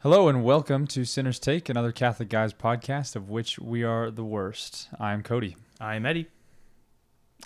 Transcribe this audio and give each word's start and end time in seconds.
Hello 0.00 0.28
and 0.28 0.44
welcome 0.44 0.86
to 0.88 1.04
Sinner's 1.04 1.38
Take, 1.38 1.68
another 1.68 1.90
Catholic 1.92 2.28
Guys 2.28 2.52
podcast 2.52 3.16
of 3.16 3.28
which 3.30 3.58
we 3.58 3.82
are 3.82 4.10
the 4.10 4.24
worst. 4.24 4.88
I'm 5.00 5.22
Cody, 5.22 5.56
I'm 5.80 6.06
Eddie. 6.06 6.28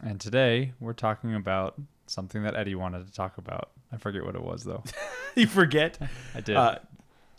and 0.03 0.21
today 0.21 0.73
we're 0.81 0.93
talking 0.93 1.35
about 1.35 1.81
something 2.07 2.43
that 2.43 2.55
Eddie 2.55 2.75
wanted 2.75 3.07
to 3.07 3.13
talk 3.13 3.39
about. 3.39 3.71
I 3.93 3.97
forget 3.97 4.25
what 4.25 4.35
it 4.35 4.43
was 4.43 4.65
though. 4.65 4.83
you 5.35 5.47
forget 5.47 5.99
I 6.35 6.41
did. 6.41 6.57
uh, 6.57 6.79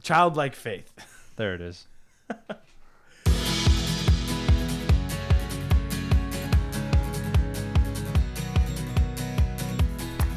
childlike 0.02 0.56
faith. 0.56 0.92
there 1.36 1.54
it 1.54 1.62
is. 1.62 1.86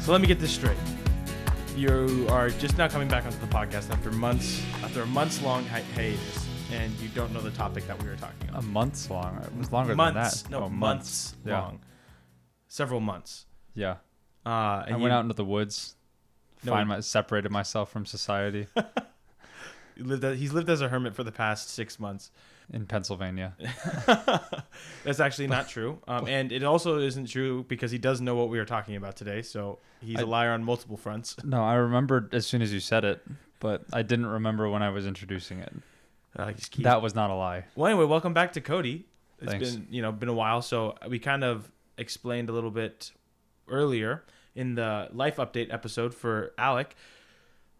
So 0.01 0.11
let 0.13 0.21
me 0.21 0.27
get 0.27 0.39
this 0.39 0.51
straight. 0.51 0.77
You 1.77 2.25
are 2.31 2.49
just 2.49 2.75
now 2.79 2.87
coming 2.87 3.07
back 3.07 3.25
onto 3.25 3.37
the 3.37 3.45
podcast 3.45 3.91
after 3.91 4.09
months, 4.11 4.63
after 4.83 5.03
a 5.03 5.05
months 5.05 5.43
long 5.43 5.63
hi- 5.65 5.83
hiatus, 5.93 6.47
and 6.71 6.91
you 6.99 7.07
don't 7.09 7.31
know 7.31 7.39
the 7.39 7.51
topic 7.51 7.85
that 7.85 8.01
we 8.01 8.09
were 8.09 8.15
talking 8.15 8.49
about. 8.49 8.63
A 8.63 8.65
months 8.65 9.07
long. 9.11 9.37
It 9.43 9.55
was 9.55 9.71
longer 9.71 9.95
months, 9.95 10.41
than 10.41 10.51
that. 10.53 10.57
no, 10.59 10.65
Oh, 10.65 10.69
months 10.69 11.35
Yeah. 11.45 11.59
long, 11.61 11.79
several 12.67 12.99
months. 12.99 13.45
Yeah. 13.75 13.97
Uh, 14.43 14.85
and 14.87 14.95
I 14.95 14.97
you, 14.97 15.03
went 15.03 15.13
out 15.13 15.21
into 15.21 15.35
the 15.35 15.45
woods, 15.45 15.95
No. 16.63 16.71
find 16.71 16.89
my 16.89 16.99
separated 17.01 17.51
myself 17.51 17.91
from 17.91 18.07
society 18.07 18.65
lived. 19.97 20.23
As, 20.23 20.39
he's 20.39 20.53
lived 20.53 20.71
as 20.71 20.81
a 20.81 20.89
hermit 20.89 21.13
for 21.13 21.23
the 21.23 21.31
past 21.31 21.69
six 21.69 21.99
months. 21.99 22.31
In 22.71 22.85
Pennsylvania. 22.85 23.55
That's 25.03 25.19
actually 25.19 25.47
not 25.47 25.69
true, 25.69 25.99
um, 26.07 26.27
and 26.27 26.51
it 26.51 26.63
also 26.63 26.99
isn't 26.99 27.27
true 27.27 27.65
because 27.67 27.91
he 27.91 27.97
does 27.97 28.21
know 28.21 28.35
what 28.35 28.49
we 28.49 28.59
are 28.59 28.65
talking 28.65 28.95
about 28.95 29.15
today. 29.15 29.41
So 29.41 29.79
he's 30.01 30.17
I- 30.19 30.23
a 30.23 30.25
liar 30.25 30.51
on 30.51 30.63
multiple 30.63 30.97
fronts. 30.97 31.35
No, 31.43 31.63
I 31.63 31.75
remembered 31.75 32.33
as 32.33 32.45
soon 32.45 32.61
as 32.61 32.73
you 32.73 32.79
said 32.79 33.05
it, 33.05 33.25
but 33.59 33.83
I 33.93 34.01
didn't 34.01 34.25
remember 34.27 34.69
when 34.69 34.83
I 34.83 34.89
was 34.89 35.07
introducing 35.07 35.59
it. 35.59 35.73
Uh, 36.35 36.51
just 36.51 36.71
keep 36.71 36.83
That 36.83 37.01
was 37.01 37.15
not 37.15 37.29
a 37.29 37.33
lie. 37.35 37.63
Well, 37.75 37.87
anyway, 37.89 38.05
welcome 38.05 38.33
back 38.33 38.53
to 38.53 38.61
Cody. 38.61 39.05
It's 39.39 39.51
Thanks. 39.51 39.71
been 39.71 39.87
you 39.89 40.01
know 40.01 40.11
been 40.11 40.29
a 40.29 40.33
while, 40.33 40.61
so 40.61 40.95
we 41.07 41.19
kind 41.19 41.43
of 41.43 41.71
explained 41.97 42.49
a 42.49 42.53
little 42.53 42.71
bit 42.71 43.11
earlier 43.67 44.23
in 44.55 44.75
the 44.75 45.07
life 45.13 45.37
update 45.37 45.71
episode 45.73 46.13
for 46.13 46.53
Alec 46.57 46.95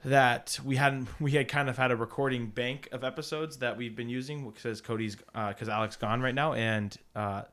that 0.05 0.59
we 0.63 0.75
hadn't 0.75 1.07
we 1.19 1.31
had 1.31 1.47
kind 1.47 1.69
of 1.69 1.77
had 1.77 1.91
a 1.91 1.95
recording 1.95 2.47
bank 2.47 2.87
of 2.91 3.03
episodes 3.03 3.57
that 3.57 3.77
we've 3.77 3.95
been 3.95 4.09
using 4.09 4.49
because 4.49 4.81
Cody's 4.81 5.15
because 5.15 5.69
Alec's 5.69 5.95
gone 5.95 6.21
right 6.21 6.35
now, 6.35 6.53
and 6.53 6.95
uh, 7.15 7.43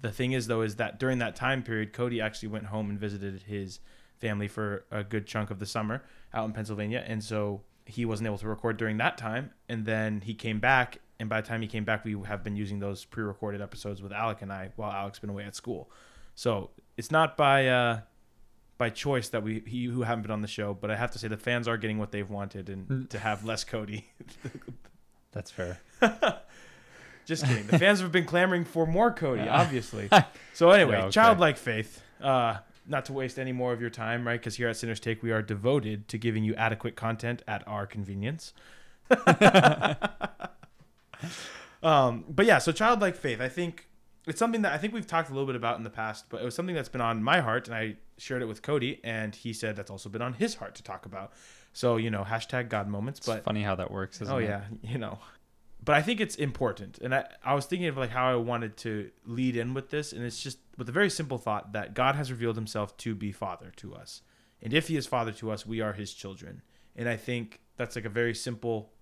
the 0.00 0.12
thing 0.12 0.32
is 0.32 0.46
though 0.46 0.62
is 0.62 0.76
that 0.76 0.98
during 0.98 1.18
that 1.18 1.36
time 1.36 1.62
period, 1.62 1.92
Cody 1.92 2.20
actually 2.20 2.48
went 2.48 2.66
home 2.66 2.90
and 2.90 2.98
visited 2.98 3.42
his 3.42 3.80
family 4.18 4.48
for 4.48 4.84
a 4.90 5.04
good 5.04 5.26
chunk 5.26 5.50
of 5.50 5.58
the 5.58 5.66
summer 5.66 6.02
out 6.34 6.44
in 6.46 6.52
Pennsylvania, 6.52 7.04
and 7.06 7.22
so 7.22 7.62
he 7.88 8.04
wasn't 8.04 8.26
able 8.26 8.38
to 8.38 8.46
record 8.48 8.76
during 8.76 8.98
that 8.98 9.16
time. 9.16 9.50
And 9.68 9.86
then 9.86 10.20
he 10.20 10.34
came 10.34 10.60
back, 10.60 10.98
and 11.18 11.28
by 11.28 11.40
the 11.40 11.48
time 11.48 11.62
he 11.62 11.68
came 11.68 11.84
back, 11.84 12.04
we 12.04 12.16
have 12.26 12.44
been 12.44 12.54
using 12.54 12.78
those 12.78 13.04
pre-recorded 13.04 13.62
episodes 13.62 14.02
with 14.02 14.12
Alec 14.12 14.42
and 14.42 14.52
I 14.52 14.70
while 14.76 14.90
Alec's 14.90 15.18
been 15.18 15.30
away 15.30 15.44
at 15.44 15.56
school. 15.56 15.90
So 16.34 16.70
it's 16.96 17.10
not 17.10 17.36
by 17.36 17.68
uh, 17.68 18.00
by 18.78 18.88
choice 18.90 19.28
that 19.30 19.42
we 19.42 19.62
he 19.66 19.84
who 19.86 20.02
haven't 20.02 20.22
been 20.22 20.30
on 20.30 20.40
the 20.40 20.48
show, 20.48 20.72
but 20.72 20.90
I 20.90 20.96
have 20.96 21.10
to 21.12 21.18
say 21.18 21.28
the 21.28 21.36
fans 21.36 21.66
are 21.68 21.76
getting 21.76 21.98
what 21.98 22.12
they've 22.12 22.28
wanted 22.30 22.68
and 22.68 22.86
Mm. 22.88 23.08
to 23.10 23.18
have 23.18 23.44
less 23.44 23.64
Cody. 23.64 24.06
That's 25.32 25.50
fair. 25.50 25.80
Just 27.26 27.44
kidding. 27.44 27.66
The 27.66 27.78
fans 27.78 28.00
have 28.00 28.10
been 28.12 28.24
clamoring 28.24 28.64
for 28.64 28.86
more 28.86 29.10
Cody, 29.12 29.42
Yeah. 29.42 29.60
obviously. 29.60 30.08
So 30.54 30.70
anyway, 30.70 30.92
Yeah, 30.98 31.02
okay. 31.04 31.10
childlike 31.10 31.56
faith. 31.58 32.02
Uh, 32.20 32.58
not 32.86 33.04
to 33.04 33.12
waste 33.12 33.38
any 33.38 33.52
more 33.52 33.72
of 33.72 33.80
your 33.80 33.90
time, 33.90 34.26
right? 34.26 34.40
Because 34.40 34.56
here 34.56 34.68
at 34.68 34.76
Sinners 34.76 34.98
Take, 34.98 35.22
we 35.22 35.30
are 35.30 35.42
devoted 35.42 36.08
to 36.08 36.16
giving 36.18 36.42
you 36.42 36.54
adequate 36.54 36.96
content 36.96 37.42
at 37.46 37.66
our 37.68 37.86
convenience. 37.86 38.54
um, 41.82 42.24
but 42.28 42.46
yeah, 42.46 42.58
so 42.58 42.72
childlike 42.72 43.14
faith. 43.16 43.40
I 43.40 43.48
think 43.48 43.87
it's 44.28 44.38
something 44.38 44.62
that 44.62 44.72
I 44.72 44.78
think 44.78 44.92
we've 44.94 45.06
talked 45.06 45.30
a 45.30 45.32
little 45.32 45.46
bit 45.46 45.56
about 45.56 45.78
in 45.78 45.84
the 45.84 45.90
past, 45.90 46.26
but 46.28 46.40
it 46.40 46.44
was 46.44 46.54
something 46.54 46.74
that's 46.74 46.88
been 46.88 47.00
on 47.00 47.22
my 47.22 47.40
heart, 47.40 47.66
and 47.68 47.76
I 47.76 47.96
shared 48.16 48.42
it 48.42 48.46
with 48.46 48.62
Cody, 48.62 49.00
and 49.04 49.34
he 49.34 49.52
said 49.52 49.76
that's 49.76 49.90
also 49.90 50.08
been 50.08 50.22
on 50.22 50.34
his 50.34 50.56
heart 50.56 50.74
to 50.76 50.82
talk 50.82 51.06
about. 51.06 51.32
So 51.72 51.96
you 51.96 52.10
know, 52.10 52.24
hashtag 52.24 52.68
God 52.68 52.88
moments. 52.88 53.20
It's 53.20 53.26
But 53.26 53.44
funny 53.44 53.62
how 53.62 53.74
that 53.76 53.90
works, 53.90 54.20
isn't 54.20 54.32
it? 54.32 54.36
oh 54.36 54.38
it? 54.38 54.44
yeah, 54.44 54.62
you 54.82 54.98
know. 54.98 55.18
But 55.84 55.94
I 55.94 56.02
think 56.02 56.20
it's 56.20 56.34
important, 56.34 56.98
and 56.98 57.14
I, 57.14 57.26
I 57.44 57.54
was 57.54 57.64
thinking 57.66 57.88
of 57.88 57.96
like 57.96 58.10
how 58.10 58.30
I 58.30 58.36
wanted 58.36 58.76
to 58.78 59.10
lead 59.24 59.56
in 59.56 59.74
with 59.74 59.90
this, 59.90 60.12
and 60.12 60.24
it's 60.24 60.42
just 60.42 60.58
with 60.76 60.88
a 60.88 60.92
very 60.92 61.08
simple 61.08 61.38
thought 61.38 61.72
that 61.72 61.94
God 61.94 62.14
has 62.16 62.30
revealed 62.30 62.56
Himself 62.56 62.96
to 62.98 63.14
be 63.14 63.30
Father 63.32 63.72
to 63.76 63.94
us, 63.94 64.22
and 64.60 64.74
if 64.74 64.88
He 64.88 64.96
is 64.96 65.06
Father 65.06 65.32
to 65.32 65.50
us, 65.50 65.64
we 65.64 65.80
are 65.80 65.92
His 65.92 66.12
children, 66.12 66.62
and 66.96 67.08
I 67.08 67.16
think 67.16 67.60
that's 67.76 67.94
like 67.94 68.04
a 68.04 68.10
very 68.10 68.34
simple 68.34 68.92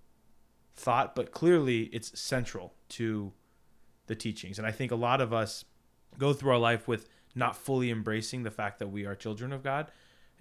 thought, 0.75 1.15
but 1.17 1.33
clearly 1.33 1.85
it's 1.85 2.19
central 2.21 2.75
to 2.91 3.33
the 4.07 4.15
teachings, 4.15 4.59
and 4.59 4.67
I 4.67 4.71
think 4.71 4.93
a 4.93 4.97
lot 4.97 5.21
of 5.21 5.33
us 5.33 5.65
go 6.19 6.33
through 6.33 6.53
our 6.53 6.59
life 6.59 6.89
with 6.89 7.09
not 7.35 7.57
fully 7.57 7.91
embracing 7.91 8.43
the 8.43 8.51
fact 8.51 8.79
that 8.79 8.89
we 8.89 9.05
are 9.05 9.15
children 9.15 9.53
of 9.53 9.63
God, 9.63 9.91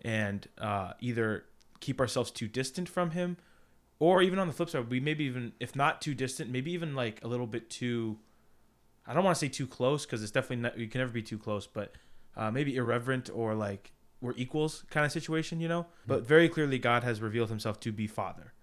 and 0.03 0.47
uh, 0.57 0.93
either 0.99 1.45
keep 1.79 1.99
ourselves 1.99 2.31
too 2.31 2.47
distant 2.47 2.89
from 2.89 3.11
Him 3.11 3.37
or 3.99 4.21
even 4.21 4.39
on 4.39 4.47
the 4.47 4.53
flip 4.53 4.69
side, 4.69 4.89
we 4.89 4.99
maybe 4.99 5.23
even, 5.23 5.53
if 5.59 5.75
not 5.75 6.01
too 6.01 6.13
distant, 6.13 6.51
maybe 6.51 6.71
even 6.71 6.95
like 6.95 7.23
a 7.23 7.27
little 7.27 7.47
bit 7.47 7.69
too. 7.69 8.17
I 9.07 9.13
don't 9.13 9.23
want 9.23 9.35
to 9.35 9.39
say 9.39 9.49
too 9.49 9.67
close 9.67 10.05
because 10.05 10.21
it's 10.21 10.31
definitely 10.31 10.63
not. 10.63 10.77
You 10.77 10.87
can 10.87 10.99
never 10.99 11.11
be 11.11 11.21
too 11.21 11.37
close, 11.37 11.67
but 11.67 11.93
uh, 12.35 12.51
maybe 12.51 12.75
irreverent 12.75 13.29
or 13.33 13.53
like 13.53 13.93
we're 14.19 14.33
equals 14.35 14.83
kind 14.89 15.05
of 15.05 15.11
situation, 15.11 15.61
you 15.61 15.67
know. 15.67 15.85
But 16.07 16.25
very 16.25 16.49
clearly, 16.49 16.79
God 16.79 17.03
has 17.03 17.21
revealed 17.21 17.49
Himself 17.49 17.79
to 17.81 17.91
be 17.91 18.07
Father, 18.07 18.53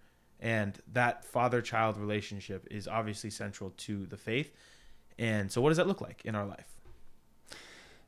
and 0.40 0.78
that 0.92 1.24
father-child 1.24 1.96
relationship 1.96 2.66
is 2.70 2.86
obviously 2.86 3.30
central 3.30 3.70
to 3.78 4.04
the 4.06 4.16
faith. 4.16 4.52
And 5.18 5.50
so, 5.50 5.60
what 5.60 5.70
does 5.70 5.78
that 5.78 5.86
look 5.86 6.00
like 6.00 6.22
in 6.24 6.34
our 6.34 6.46
life? 6.46 6.66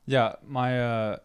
Yeah, 0.05 0.35
my 0.45 0.79
uh, 0.79 1.17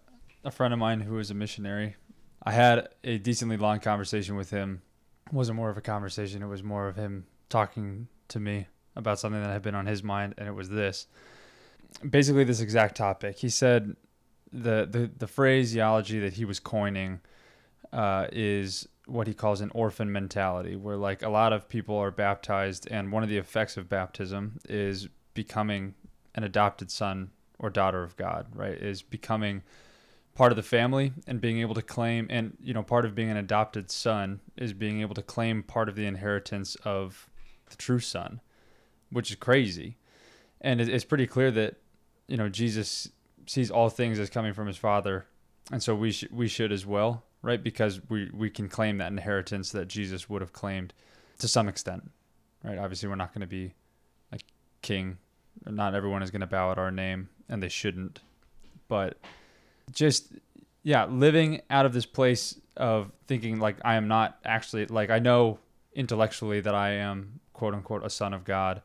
a 0.44 0.50
friend 0.50 0.72
of 0.72 0.78
mine 0.78 1.00
who 1.00 1.18
is 1.18 1.30
a 1.30 1.34
missionary, 1.34 1.96
I 2.42 2.52
had 2.52 2.88
a 3.04 3.18
decently 3.18 3.56
long 3.56 3.80
conversation 3.80 4.36
with 4.36 4.50
him. 4.50 4.82
It 5.26 5.32
wasn't 5.32 5.56
more 5.56 5.70
of 5.70 5.76
a 5.76 5.82
conversation; 5.82 6.42
it 6.42 6.46
was 6.46 6.62
more 6.62 6.88
of 6.88 6.96
him 6.96 7.26
talking 7.48 8.08
to 8.28 8.40
me 8.40 8.68
about 8.96 9.18
something 9.18 9.42
that 9.42 9.50
had 9.50 9.62
been 9.62 9.74
on 9.74 9.86
his 9.86 10.02
mind, 10.02 10.34
and 10.38 10.48
it 10.48 10.54
was 10.54 10.70
this. 10.70 11.06
Basically, 12.08 12.44
this 12.44 12.60
exact 12.60 12.96
topic. 12.96 13.36
He 13.36 13.48
said 13.48 13.96
the 14.52 14.88
the 14.90 15.10
the 15.18 15.26
phraseology 15.26 16.20
that 16.20 16.34
he 16.34 16.44
was 16.44 16.58
coining 16.58 17.20
uh, 17.92 18.26
is 18.32 18.88
what 19.06 19.26
he 19.26 19.34
calls 19.34 19.60
an 19.60 19.70
orphan 19.74 20.10
mentality, 20.10 20.76
where 20.76 20.96
like 20.96 21.22
a 21.22 21.28
lot 21.28 21.52
of 21.52 21.68
people 21.68 21.96
are 21.96 22.10
baptized, 22.10 22.88
and 22.90 23.12
one 23.12 23.22
of 23.22 23.28
the 23.28 23.38
effects 23.38 23.76
of 23.76 23.88
baptism 23.88 24.60
is 24.68 25.08
becoming 25.34 25.94
an 26.34 26.44
adopted 26.44 26.90
son 26.90 27.30
or 27.58 27.70
daughter 27.70 28.02
of 28.02 28.16
God, 28.16 28.46
right? 28.54 28.74
Is 28.74 29.02
becoming 29.02 29.62
part 30.34 30.52
of 30.52 30.56
the 30.56 30.62
family 30.62 31.12
and 31.26 31.40
being 31.40 31.58
able 31.58 31.74
to 31.74 31.82
claim 31.82 32.26
and 32.30 32.56
you 32.62 32.72
know 32.72 32.82
part 32.82 33.04
of 33.04 33.14
being 33.14 33.30
an 33.30 33.36
adopted 33.36 33.90
son 33.90 34.40
is 34.56 34.72
being 34.72 35.00
able 35.00 35.14
to 35.14 35.22
claim 35.22 35.62
part 35.62 35.88
of 35.88 35.96
the 35.96 36.06
inheritance 36.06 36.76
of 36.76 37.28
the 37.68 37.76
true 37.76 37.98
son, 37.98 38.40
which 39.10 39.30
is 39.30 39.36
crazy. 39.36 39.96
And 40.60 40.80
it's 40.80 41.04
pretty 41.04 41.26
clear 41.26 41.50
that 41.52 41.76
you 42.26 42.36
know 42.36 42.48
Jesus 42.48 43.08
sees 43.46 43.70
all 43.70 43.90
things 43.90 44.18
as 44.18 44.30
coming 44.30 44.52
from 44.52 44.66
his 44.66 44.76
father, 44.76 45.26
and 45.72 45.82
so 45.82 45.94
we 45.94 46.12
should 46.12 46.32
we 46.32 46.48
should 46.48 46.72
as 46.72 46.86
well, 46.86 47.24
right? 47.42 47.62
Because 47.62 48.00
we 48.08 48.30
we 48.32 48.50
can 48.50 48.68
claim 48.68 48.98
that 48.98 49.10
inheritance 49.10 49.72
that 49.72 49.88
Jesus 49.88 50.28
would 50.28 50.42
have 50.42 50.52
claimed 50.52 50.92
to 51.38 51.48
some 51.48 51.68
extent, 51.68 52.10
right? 52.62 52.78
Obviously, 52.78 53.08
we're 53.08 53.14
not 53.16 53.32
going 53.32 53.40
to 53.40 53.46
be 53.46 53.74
king. 54.82 55.18
Not 55.66 55.94
everyone 55.94 56.22
is 56.22 56.30
going 56.30 56.40
to 56.40 56.46
bow 56.46 56.72
at 56.72 56.78
our 56.78 56.90
name 56.90 57.28
and 57.48 57.62
they 57.62 57.68
shouldn't. 57.68 58.20
But 58.88 59.18
just 59.92 60.32
yeah 60.82 61.04
living 61.04 61.60
out 61.68 61.84
of 61.84 61.92
this 61.92 62.06
place 62.06 62.58
of 62.76 63.10
thinking 63.26 63.58
like 63.58 63.76
i 63.84 63.96
am 63.96 64.06
not 64.06 64.38
actually 64.44 64.86
like 64.86 65.10
i 65.10 65.18
know 65.18 65.58
intellectually 65.94 66.60
that 66.60 66.76
i 66.76 66.90
am 66.90 67.40
quote 67.52 67.74
unquote 67.74 68.06
a 68.06 68.08
son 68.08 68.32
of 68.32 68.44
god 68.44 68.80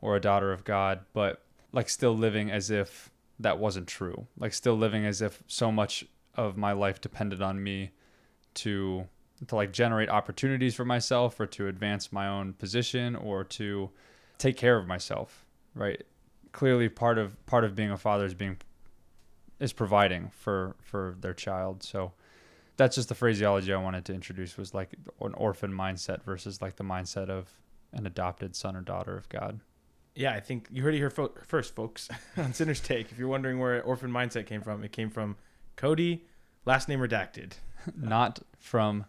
or 0.00 0.14
a 0.14 0.20
daughter 0.20 0.52
of 0.52 0.62
god 0.64 1.00
but 1.12 1.42
like 1.72 1.88
still 1.90 2.16
living 2.16 2.50
as 2.50 2.70
if 2.70 3.10
that 3.38 3.58
wasn't 3.58 3.86
true. 3.86 4.26
Like 4.38 4.54
still 4.54 4.76
living 4.76 5.04
as 5.04 5.20
if 5.20 5.42
so 5.46 5.70
much 5.70 6.06
of 6.34 6.56
my 6.56 6.72
life 6.72 7.00
depended 7.00 7.42
on 7.42 7.62
me 7.62 7.90
to 8.54 9.06
to 9.46 9.54
like 9.54 9.70
generate 9.70 10.08
opportunities 10.08 10.74
for 10.74 10.86
myself 10.86 11.38
or 11.38 11.44
to 11.46 11.68
advance 11.68 12.10
my 12.10 12.26
own 12.26 12.54
position 12.54 13.14
or 13.14 13.44
to 13.44 13.90
take 14.38 14.56
care 14.56 14.76
of 14.76 14.86
myself 14.86 15.44
right 15.74 16.02
clearly 16.52 16.88
part 16.88 17.18
of 17.18 17.44
part 17.46 17.64
of 17.64 17.74
being 17.74 17.90
a 17.90 17.96
father 17.96 18.24
is 18.24 18.34
being 18.34 18.56
is 19.60 19.72
providing 19.72 20.30
for 20.30 20.76
for 20.80 21.16
their 21.20 21.34
child 21.34 21.82
so 21.82 22.12
that's 22.76 22.94
just 22.96 23.08
the 23.08 23.14
phraseology 23.14 23.72
i 23.72 23.76
wanted 23.76 24.04
to 24.04 24.12
introduce 24.14 24.56
was 24.56 24.74
like 24.74 24.94
an 25.20 25.34
orphan 25.34 25.72
mindset 25.72 26.22
versus 26.22 26.60
like 26.60 26.76
the 26.76 26.84
mindset 26.84 27.28
of 27.28 27.48
an 27.92 28.06
adopted 28.06 28.54
son 28.54 28.76
or 28.76 28.80
daughter 28.82 29.16
of 29.16 29.28
god 29.28 29.60
Yeah, 30.14 30.32
I 30.32 30.40
think 30.40 30.68
you 30.72 30.82
heard 30.82 30.94
it 30.94 30.98
here 30.98 31.10
fo- 31.10 31.34
first, 31.46 31.74
folks, 31.74 32.08
on 32.38 32.54
Sinner's 32.54 32.80
Take. 32.80 33.12
If 33.12 33.18
you're 33.18 33.28
wondering 33.28 33.58
where 33.58 33.82
orphan 33.82 34.10
mindset 34.10 34.46
came 34.46 34.62
from, 34.62 34.82
it 34.82 34.90
came 34.92 35.10
from 35.10 35.36
Cody, 35.76 36.24
last 36.64 36.88
name 36.88 37.00
redacted. 37.00 37.52
not 37.96 38.40
from 38.58 39.04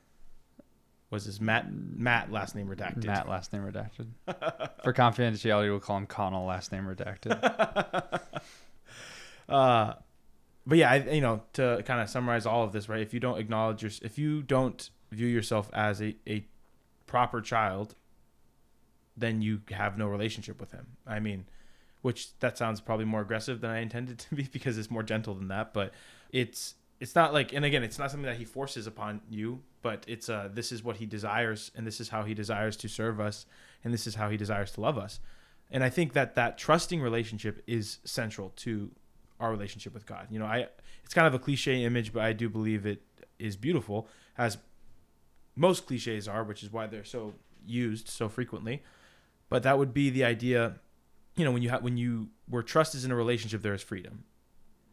was 1.10 1.26
this 1.26 1.40
Matt 1.40 1.68
Matt 1.72 2.32
last 2.32 2.56
name 2.56 2.68
redacted. 2.68 3.06
Matt 3.06 3.30
last 3.30 3.54
name 3.54 3.64
redacted. 3.64 4.08
For 4.84 4.94
confidentiality, 4.94 5.70
we'll 5.70 5.80
call 5.80 5.98
him 5.98 6.06
Connell 6.06 6.46
last 6.46 6.72
name 6.72 6.84
redacted. 6.84 7.42
uh, 9.50 9.94
but 10.66 10.78
yeah, 10.78 10.92
I, 10.92 10.96
you 11.12 11.22
know, 11.22 11.44
to 11.54 11.82
kind 11.86 12.02
of 12.02 12.10
summarize 12.10 12.46
all 12.46 12.64
of 12.64 12.74
this, 12.74 12.90
right? 12.90 13.02
If 13.02 13.14
you 13.14 13.22
don't 13.22 13.40
acknowledge 13.40 13.84
your, 13.84 13.92
if 14.02 14.18
you 14.18 14.42
don't 14.42 14.90
view 15.12 15.28
yourself 15.28 15.70
as 15.74 16.02
a, 16.02 16.16
a 16.28 16.46
proper 17.06 17.40
child, 17.40 17.96
then 19.16 19.42
you 19.42 19.62
have 19.72 19.98
no 19.98 20.08
relationship 20.08 20.60
with 20.60 20.72
him. 20.72 20.98
I 21.08 21.20
mean, 21.20 21.46
which 22.02 22.38
that 22.40 22.58
sounds 22.58 22.82
probably 22.82 23.06
more 23.06 23.22
aggressive 23.22 23.62
than 23.62 23.72
I 23.72 23.80
intended 23.80 24.20
to 24.30 24.36
be 24.36 24.44
because 24.44 24.78
it's 24.78 24.92
more 24.92 25.04
gentle 25.04 25.34
than 25.34 25.48
that, 25.48 25.74
but 25.74 25.94
it's 26.32 26.76
it's 27.00 27.16
not 27.16 27.34
like 27.34 27.54
and 27.54 27.64
again, 27.66 27.84
it's 27.84 28.00
not 28.00 28.12
something 28.12 28.26
that 28.26 28.38
he 28.38 28.46
forces 28.46 28.88
upon 28.88 29.22
you, 29.30 29.62
but 29.82 30.04
it's 30.08 30.30
uh 30.30 30.50
this 30.54 30.72
is 30.72 30.84
what 30.84 30.98
he 30.98 31.06
desires 31.06 31.72
and 31.76 31.86
this 31.86 32.00
is 32.00 32.10
how 32.10 32.24
he 32.24 32.34
desires 32.34 32.76
to 32.78 32.88
serve 32.88 33.20
us 33.20 33.46
and 33.84 33.94
this 33.94 34.08
is 34.08 34.16
how 34.16 34.30
he 34.30 34.38
desires 34.38 34.72
to 34.72 34.82
love 34.82 34.98
us. 34.98 35.20
And 35.70 35.84
I 35.84 35.90
think 35.90 36.14
that 36.14 36.36
that 36.36 36.58
trusting 36.58 37.02
relationship 37.02 37.62
is 37.68 38.00
central 38.04 38.52
to 38.58 38.92
our 39.40 39.52
relationship 39.52 39.94
with 39.94 40.06
God. 40.06 40.28
You 40.30 40.40
know, 40.40 40.46
I 40.46 40.68
it's 41.04 41.14
kind 41.14 41.28
of 41.28 41.34
a 41.34 41.40
cliche 41.40 41.84
image, 41.84 42.14
but 42.14 42.24
I 42.24 42.34
do 42.34 42.50
believe 42.50 42.86
it 42.86 43.02
is 43.40 43.56
beautiful, 43.56 44.08
as 44.38 44.58
most 45.56 45.86
cliches 45.86 46.28
are, 46.28 46.44
which 46.44 46.64
is 46.64 46.72
why 46.72 46.88
they're 46.88 47.04
so 47.04 47.34
used 47.66 48.08
so 48.10 48.30
frequently. 48.30 48.84
But 49.50 49.64
that 49.64 49.78
would 49.78 49.94
be 49.94 50.10
the 50.10 50.24
idea, 50.24 50.76
you 51.36 51.46
know, 51.46 51.52
when 51.52 51.62
you 51.62 51.70
have 51.70 51.84
when 51.84 51.98
you 51.98 52.30
where 52.48 52.64
trust 52.64 52.96
is 52.96 53.06
in 53.06 53.12
a 53.12 53.16
relationship, 53.16 53.62
there 53.62 53.74
is 53.74 53.82
freedom, 53.82 54.24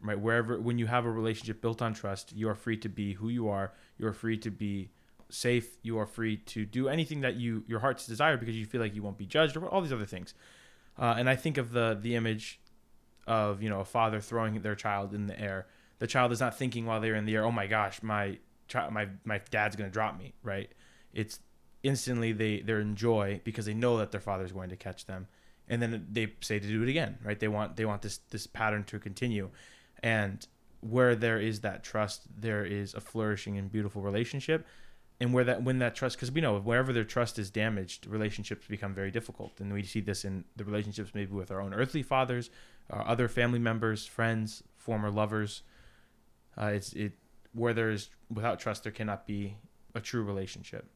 right? 0.01 0.19
Wherever 0.19 0.59
when 0.59 0.77
you 0.77 0.87
have 0.87 1.05
a 1.05 1.11
relationship 1.11 1.61
built 1.61 1.81
on 1.81 1.93
trust, 1.93 2.33
you 2.35 2.49
are 2.49 2.55
free 2.55 2.77
to 2.77 2.89
be 2.89 3.13
who 3.13 3.29
you 3.29 3.49
are. 3.49 3.73
You 3.97 4.07
are 4.07 4.13
free 4.13 4.37
to 4.39 4.51
be 4.51 4.89
safe. 5.29 5.77
You 5.81 5.97
are 5.99 6.05
free 6.05 6.37
to 6.37 6.65
do 6.65 6.87
anything 6.87 7.21
that 7.21 7.35
you 7.35 7.63
your 7.67 7.79
heart's 7.79 8.05
desire 8.05 8.37
because 8.37 8.55
you 8.55 8.65
feel 8.65 8.81
like 8.81 8.95
you 8.95 9.03
won't 9.03 9.17
be 9.17 9.25
judged 9.25 9.55
or 9.55 9.67
all 9.67 9.81
these 9.81 9.93
other 9.93 10.05
things. 10.05 10.33
Uh, 10.97 11.15
and 11.17 11.29
I 11.29 11.35
think 11.35 11.57
of 11.57 11.71
the 11.71 11.97
the 11.99 12.15
image 12.15 12.59
of 13.27 13.61
you 13.61 13.69
know 13.69 13.79
a 13.79 13.85
father 13.85 14.21
throwing 14.21 14.61
their 14.61 14.75
child 14.75 15.13
in 15.13 15.27
the 15.27 15.39
air. 15.39 15.67
The 15.99 16.07
child 16.07 16.31
is 16.31 16.39
not 16.39 16.57
thinking 16.57 16.85
while 16.85 16.99
they're 17.01 17.15
in 17.15 17.25
the 17.25 17.35
air, 17.35 17.45
"Oh 17.45 17.51
my 17.51 17.67
gosh, 17.67 18.03
my 18.03 18.37
child, 18.67 18.93
my 18.93 19.07
my 19.23 19.41
dad's 19.49 19.75
gonna 19.75 19.89
drop 19.89 20.17
me," 20.17 20.33
right? 20.43 20.71
It's 21.13 21.39
instantly 21.83 22.31
they 22.31 22.61
they're 22.61 22.81
in 22.81 22.95
joy 22.95 23.41
because 23.43 23.65
they 23.65 23.73
know 23.73 23.97
that 23.97 24.11
their 24.11 24.21
father's 24.21 24.51
going 24.51 24.69
to 24.69 24.75
catch 24.75 25.05
them, 25.05 25.27
and 25.67 25.81
then 25.81 26.07
they 26.11 26.33
say 26.41 26.59
to 26.59 26.67
do 26.67 26.83
it 26.83 26.89
again, 26.89 27.17
right? 27.23 27.39
They 27.39 27.47
want 27.47 27.75
they 27.75 27.85
want 27.85 28.01
this 28.01 28.19
this 28.29 28.47
pattern 28.47 28.83
to 28.85 28.99
continue, 28.99 29.49
and 30.05 30.45
where 30.81 31.15
there 31.15 31.39
is 31.39 31.61
that 31.61 31.83
trust, 31.83 32.27
there 32.39 32.63
is 32.63 32.93
a 32.93 33.01
flourishing 33.01 33.57
and 33.57 33.71
beautiful 33.71 34.03
relationship. 34.03 34.65
And 35.19 35.33
where 35.33 35.45
that 35.45 35.63
when 35.63 35.79
that 35.79 35.95
trust 35.95 36.17
because 36.17 36.31
we 36.31 36.41
know 36.41 36.59
wherever 36.59 36.91
their 36.91 37.05
trust 37.05 37.39
is 37.39 37.49
damaged 37.49 38.05
relationships 38.05 38.67
become 38.67 38.93
very 38.93 39.11
difficult. 39.11 39.61
And 39.61 39.71
we 39.73 39.83
see 39.83 40.01
this 40.01 40.25
in 40.25 40.43
the 40.57 40.65
relationships 40.65 41.11
maybe 41.15 41.31
with 41.31 41.51
our 41.51 41.61
own 41.61 41.73
earthly 41.73 42.03
fathers 42.03 42.49
our 42.89 43.07
other 43.07 43.27
family 43.27 43.59
members 43.59 44.05
friends 44.05 44.61
former 44.75 45.09
lovers. 45.09 45.63
Uh, 46.57 46.65
it's 46.67 46.93
it 46.93 47.13
where 47.53 47.73
there 47.73 47.89
is 47.89 48.09
without 48.29 48.59
trust 48.59 48.83
there 48.83 48.91
cannot 48.91 49.25
be 49.25 49.55
a 49.95 50.01
true 50.01 50.21
relationship. 50.21 50.89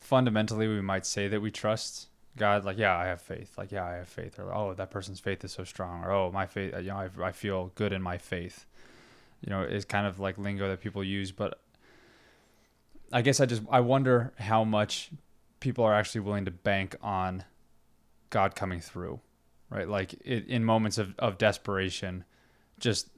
Fundamentally, 0.00 0.66
we 0.66 0.82
might 0.82 1.06
say 1.06 1.28
that 1.28 1.40
we 1.40 1.50
trust 1.50 2.08
God. 2.36 2.64
Like, 2.64 2.78
yeah, 2.78 2.96
I 2.96 3.06
have 3.06 3.20
faith. 3.20 3.56
Like, 3.56 3.72
yeah, 3.72 3.84
I 3.84 3.94
have 3.94 4.08
faith. 4.08 4.38
Or, 4.38 4.52
oh, 4.54 4.74
that 4.74 4.90
person's 4.90 5.20
faith 5.20 5.44
is 5.44 5.52
so 5.52 5.64
strong. 5.64 6.04
Or, 6.04 6.12
oh, 6.12 6.32
my 6.32 6.46
faith, 6.46 6.74
you 6.76 6.88
know, 6.88 6.96
I, 6.96 7.08
I 7.22 7.32
feel 7.32 7.72
good 7.74 7.92
in 7.92 8.02
my 8.02 8.18
faith. 8.18 8.66
You 9.40 9.50
know, 9.50 9.62
it's 9.62 9.84
kind 9.84 10.06
of 10.06 10.18
like 10.18 10.38
lingo 10.38 10.68
that 10.68 10.80
people 10.80 11.04
use, 11.04 11.30
but 11.30 11.60
I 13.12 13.22
guess 13.22 13.40
I 13.40 13.46
just 13.46 13.62
I 13.70 13.80
wonder 13.80 14.32
how 14.38 14.64
much 14.64 15.10
people 15.60 15.84
are 15.84 15.94
actually 15.94 16.22
willing 16.22 16.46
to 16.46 16.50
bank 16.50 16.96
on 17.02 17.44
God 18.30 18.56
coming 18.56 18.80
through, 18.80 19.20
right? 19.70 19.88
Like 19.88 20.14
it, 20.24 20.46
in 20.48 20.64
moments 20.64 20.98
of, 20.98 21.14
of 21.18 21.38
desperation, 21.38 22.24
just 22.80 23.08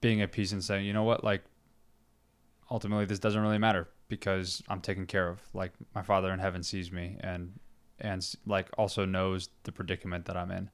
being 0.00 0.22
at 0.22 0.32
peace 0.32 0.52
and 0.52 0.62
saying, 0.64 0.86
you 0.86 0.92
know 0.92 1.02
what, 1.02 1.22
like 1.22 1.42
ultimately 2.70 3.04
this 3.04 3.18
doesn't 3.18 3.40
really 3.40 3.58
matter 3.58 3.88
because 4.08 4.62
I'm 4.68 4.80
taken 4.80 5.06
care 5.06 5.28
of. 5.28 5.40
Like 5.52 5.72
my 5.94 6.02
Father 6.02 6.32
in 6.32 6.38
heaven 6.38 6.62
sees 6.62 6.90
me 6.90 7.16
and 7.20 7.52
and 8.02 8.34
like 8.44 8.68
also 8.76 9.06
knows 9.06 9.48
the 9.62 9.72
predicament 9.72 10.26
that 10.26 10.36
I'm 10.36 10.50
in. 10.50 10.68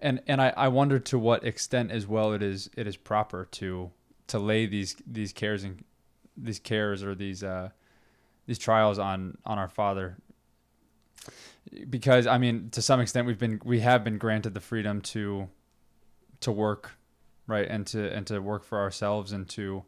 And 0.00 0.20
and 0.26 0.42
I, 0.42 0.52
I 0.56 0.68
wonder 0.68 0.98
to 0.98 1.18
what 1.18 1.44
extent 1.44 1.90
as 1.90 2.06
well 2.06 2.32
it 2.32 2.42
is 2.42 2.68
it 2.76 2.86
is 2.86 2.96
proper 2.96 3.46
to 3.52 3.90
to 4.26 4.38
lay 4.38 4.66
these 4.66 4.96
these 5.06 5.32
cares 5.32 5.64
and 5.64 5.82
these 6.36 6.58
cares 6.58 7.02
or 7.02 7.14
these 7.14 7.42
uh 7.42 7.70
these 8.46 8.58
trials 8.58 8.98
on 8.98 9.36
on 9.44 9.58
our 9.58 9.68
father 9.68 10.16
because 11.88 12.26
i 12.26 12.38
mean 12.38 12.70
to 12.70 12.80
some 12.80 13.00
extent 13.00 13.26
we've 13.26 13.38
been 13.38 13.60
we 13.64 13.80
have 13.80 14.02
been 14.02 14.18
granted 14.18 14.54
the 14.54 14.60
freedom 14.60 15.00
to 15.00 15.48
to 16.40 16.50
work 16.50 16.92
right 17.46 17.68
and 17.68 17.86
to 17.88 18.10
and 18.12 18.26
to 18.26 18.40
work 18.40 18.64
for 18.64 18.78
ourselves 18.78 19.32
and 19.32 19.48
to 19.48 19.82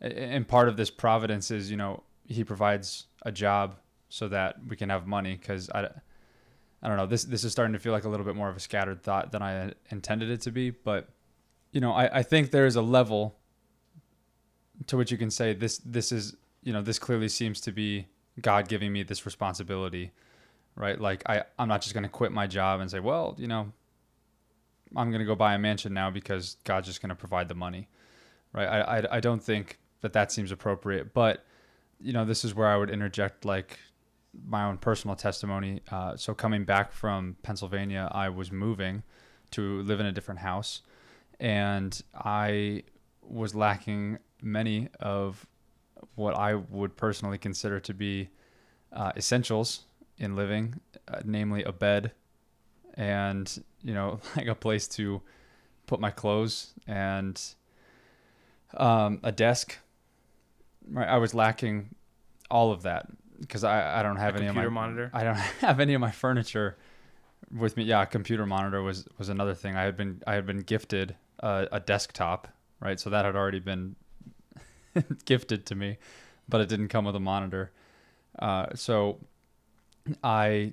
and 0.00 0.48
part 0.48 0.68
of 0.68 0.76
this 0.76 0.90
providence 0.90 1.50
is 1.50 1.70
you 1.70 1.76
know 1.76 2.02
he 2.26 2.42
provides 2.42 3.06
a 3.24 3.30
job 3.30 3.76
so 4.12 4.28
that 4.28 4.56
we 4.68 4.76
can 4.76 4.88
have 4.88 5.06
money 5.06 5.36
because 5.36 5.70
i 5.70 5.88
i 6.82 6.88
don't 6.88 6.96
know 6.96 7.06
this 7.06 7.24
this 7.24 7.44
is 7.44 7.52
starting 7.52 7.72
to 7.72 7.78
feel 7.78 7.92
like 7.92 8.04
a 8.04 8.08
little 8.08 8.26
bit 8.26 8.36
more 8.36 8.48
of 8.48 8.56
a 8.56 8.60
scattered 8.60 9.02
thought 9.02 9.32
than 9.32 9.42
i 9.42 9.72
intended 9.90 10.30
it 10.30 10.40
to 10.40 10.50
be 10.50 10.70
but 10.70 11.08
you 11.72 11.80
know 11.80 11.92
i 11.92 12.18
i 12.18 12.22
think 12.22 12.50
there's 12.50 12.76
a 12.76 12.82
level 12.82 13.36
to 14.86 14.96
which 14.96 15.10
you 15.10 15.18
can 15.18 15.30
say 15.30 15.54
this 15.54 15.78
this 15.78 16.12
is 16.12 16.36
you 16.62 16.72
know, 16.72 16.82
this 16.82 16.98
clearly 16.98 17.28
seems 17.28 17.60
to 17.62 17.72
be 17.72 18.06
God 18.40 18.68
giving 18.68 18.92
me 18.92 19.02
this 19.02 19.26
responsibility, 19.26 20.12
right? 20.76 21.00
Like 21.00 21.22
I, 21.28 21.42
I'm 21.58 21.68
not 21.68 21.82
just 21.82 21.92
going 21.92 22.04
to 22.04 22.08
quit 22.08 22.32
my 22.32 22.46
job 22.46 22.80
and 22.80 22.90
say, 22.90 23.00
well, 23.00 23.34
you 23.38 23.48
know, 23.48 23.72
I'm 24.96 25.10
going 25.10 25.20
to 25.20 25.26
go 25.26 25.34
buy 25.34 25.54
a 25.54 25.58
mansion 25.58 25.92
now 25.92 26.10
because 26.10 26.56
God's 26.64 26.86
just 26.86 27.02
going 27.02 27.10
to 27.10 27.16
provide 27.16 27.48
the 27.48 27.54
money, 27.54 27.88
right? 28.52 28.66
I, 28.66 28.98
I, 28.98 29.16
I 29.16 29.20
don't 29.20 29.42
think 29.42 29.78
that 30.02 30.12
that 30.12 30.30
seems 30.30 30.52
appropriate, 30.52 31.12
but 31.12 31.44
you 32.00 32.12
know, 32.12 32.24
this 32.24 32.44
is 32.44 32.54
where 32.54 32.68
I 32.68 32.76
would 32.76 32.90
interject 32.90 33.44
like 33.44 33.78
my 34.46 34.64
own 34.64 34.78
personal 34.78 35.16
testimony. 35.16 35.80
Uh, 35.90 36.16
so 36.16 36.34
coming 36.34 36.64
back 36.64 36.92
from 36.92 37.36
Pennsylvania, 37.42 38.08
I 38.12 38.28
was 38.28 38.50
moving 38.50 39.02
to 39.52 39.82
live 39.82 40.00
in 40.00 40.06
a 40.06 40.12
different 40.12 40.40
house, 40.40 40.82
and 41.38 42.00
I 42.14 42.84
was 43.22 43.54
lacking 43.54 44.18
many 44.40 44.88
of 45.00 45.46
what 46.14 46.36
I 46.36 46.54
would 46.54 46.96
personally 46.96 47.38
consider 47.38 47.80
to 47.80 47.94
be 47.94 48.28
uh, 48.92 49.12
essentials 49.16 49.84
in 50.18 50.36
living, 50.36 50.80
uh, 51.08 51.20
namely 51.24 51.62
a 51.64 51.72
bed 51.72 52.12
and 52.94 53.62
you 53.82 53.94
know 53.94 54.20
like 54.36 54.46
a 54.46 54.54
place 54.54 54.86
to 54.86 55.22
put 55.86 56.00
my 56.00 56.10
clothes 56.10 56.72
and 56.86 57.40
um, 58.76 59.20
a 59.22 59.32
desk. 59.32 59.78
Right, 60.88 61.08
I 61.08 61.18
was 61.18 61.34
lacking 61.34 61.94
all 62.50 62.72
of 62.72 62.82
that 62.82 63.06
because 63.42 63.64
I, 63.64 64.00
I 64.00 64.02
don't 64.02 64.16
have 64.16 64.34
a 64.36 64.38
any 64.38 64.46
of 64.46 64.54
my 64.54 64.68
monitor. 64.68 65.10
I 65.12 65.24
don't 65.24 65.36
have 65.60 65.80
any 65.80 65.94
of 65.94 66.00
my 66.00 66.10
furniture 66.10 66.78
with 67.54 67.76
me. 67.76 67.84
Yeah, 67.84 68.02
a 68.02 68.06
computer 68.06 68.46
monitor 68.46 68.82
was 68.82 69.06
was 69.18 69.28
another 69.28 69.54
thing. 69.54 69.76
I 69.76 69.82
had 69.82 69.96
been 69.96 70.22
I 70.26 70.34
had 70.34 70.46
been 70.46 70.60
gifted 70.60 71.16
a, 71.40 71.68
a 71.72 71.80
desktop, 71.80 72.48
right? 72.80 72.98
So 72.98 73.10
that 73.10 73.24
had 73.24 73.36
already 73.36 73.60
been 73.60 73.96
gifted 75.24 75.66
to 75.66 75.74
me, 75.74 75.98
but 76.48 76.60
it 76.60 76.68
didn't 76.68 76.88
come 76.88 77.04
with 77.04 77.16
a 77.16 77.20
monitor. 77.20 77.72
Uh, 78.38 78.66
so 78.74 79.18
I 80.24 80.72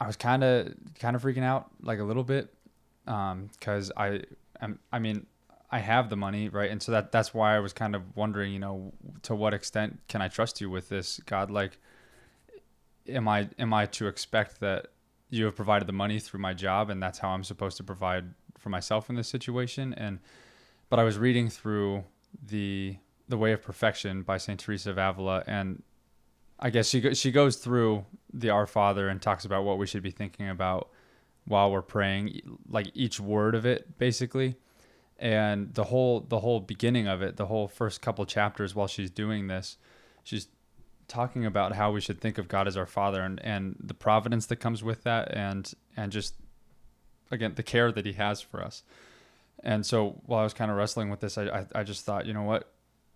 I 0.00 0.06
was 0.06 0.16
kind 0.16 0.44
of 0.44 0.74
kind 0.98 1.16
of 1.16 1.22
freaking 1.22 1.44
out 1.44 1.70
like 1.80 2.00
a 2.00 2.04
little 2.04 2.24
bit 2.24 2.52
because 3.04 3.90
um, 3.90 3.96
I 3.96 4.20
am 4.60 4.78
I 4.92 4.98
mean 4.98 5.26
I 5.74 5.78
have 5.80 6.08
the 6.08 6.16
money 6.16 6.48
right, 6.48 6.70
and 6.70 6.80
so 6.80 6.92
that 6.92 7.10
that's 7.10 7.34
why 7.34 7.56
I 7.56 7.58
was 7.58 7.72
kind 7.72 7.96
of 7.96 8.02
wondering, 8.14 8.52
you 8.52 8.60
know, 8.60 8.92
to 9.22 9.34
what 9.34 9.52
extent 9.52 9.98
can 10.06 10.22
I 10.22 10.28
trust 10.28 10.60
you 10.60 10.70
with 10.70 10.88
this, 10.88 11.18
God? 11.26 11.50
Like, 11.50 11.80
am 13.08 13.26
I 13.26 13.48
am 13.58 13.74
I 13.74 13.86
to 13.86 14.06
expect 14.06 14.60
that 14.60 14.86
you 15.30 15.46
have 15.46 15.56
provided 15.56 15.88
the 15.88 15.92
money 15.92 16.20
through 16.20 16.38
my 16.38 16.54
job, 16.54 16.90
and 16.90 17.02
that's 17.02 17.18
how 17.18 17.30
I'm 17.30 17.42
supposed 17.42 17.76
to 17.78 17.82
provide 17.82 18.34
for 18.56 18.68
myself 18.68 19.10
in 19.10 19.16
this 19.16 19.26
situation? 19.26 19.92
And 19.94 20.20
but 20.90 21.00
I 21.00 21.02
was 21.02 21.18
reading 21.18 21.48
through 21.48 22.04
the 22.40 22.96
the 23.28 23.36
Way 23.36 23.50
of 23.50 23.60
Perfection 23.60 24.22
by 24.22 24.36
Saint 24.36 24.60
Teresa 24.60 24.92
of 24.92 24.98
Avila, 24.98 25.42
and 25.44 25.82
I 26.60 26.70
guess 26.70 26.88
she 26.88 27.14
she 27.14 27.32
goes 27.32 27.56
through 27.56 28.06
the 28.32 28.50
Our 28.50 28.68
Father 28.68 29.08
and 29.08 29.20
talks 29.20 29.44
about 29.44 29.64
what 29.64 29.78
we 29.78 29.88
should 29.88 30.04
be 30.04 30.12
thinking 30.12 30.48
about 30.48 30.90
while 31.46 31.72
we're 31.72 31.82
praying, 31.82 32.58
like 32.68 32.92
each 32.94 33.18
word 33.18 33.56
of 33.56 33.66
it, 33.66 33.98
basically, 33.98 34.54
and 35.18 35.74
the 35.74 35.84
whole 35.84 36.20
the 36.20 36.40
whole 36.40 36.60
beginning 36.60 37.06
of 37.06 37.22
it, 37.22 37.36
the 37.36 37.46
whole 37.46 37.68
first 37.68 38.00
couple 38.00 38.26
chapters. 38.26 38.74
While 38.74 38.88
she's 38.88 39.10
doing 39.10 39.48
this, 39.48 39.78
she's 40.22 40.48
talking 41.06 41.44
about 41.44 41.74
how 41.74 41.92
we 41.92 42.00
should 42.00 42.20
think 42.20 42.38
of 42.38 42.48
God 42.48 42.66
as 42.66 42.76
our 42.76 42.86
Father 42.86 43.22
and 43.22 43.40
and 43.44 43.76
the 43.78 43.94
providence 43.94 44.46
that 44.46 44.56
comes 44.56 44.82
with 44.82 45.02
that, 45.04 45.34
and 45.34 45.72
and 45.96 46.12
just 46.12 46.34
again 47.30 47.54
the 47.54 47.62
care 47.62 47.92
that 47.92 48.06
He 48.06 48.14
has 48.14 48.40
for 48.40 48.62
us. 48.62 48.82
And 49.62 49.86
so 49.86 50.20
while 50.26 50.40
I 50.40 50.44
was 50.44 50.52
kind 50.52 50.70
of 50.70 50.76
wrestling 50.76 51.08
with 51.08 51.20
this, 51.20 51.38
I, 51.38 51.44
I, 51.44 51.66
I 51.76 51.82
just 51.84 52.04
thought, 52.04 52.26
you 52.26 52.34
know 52.34 52.42
what, 52.42 52.70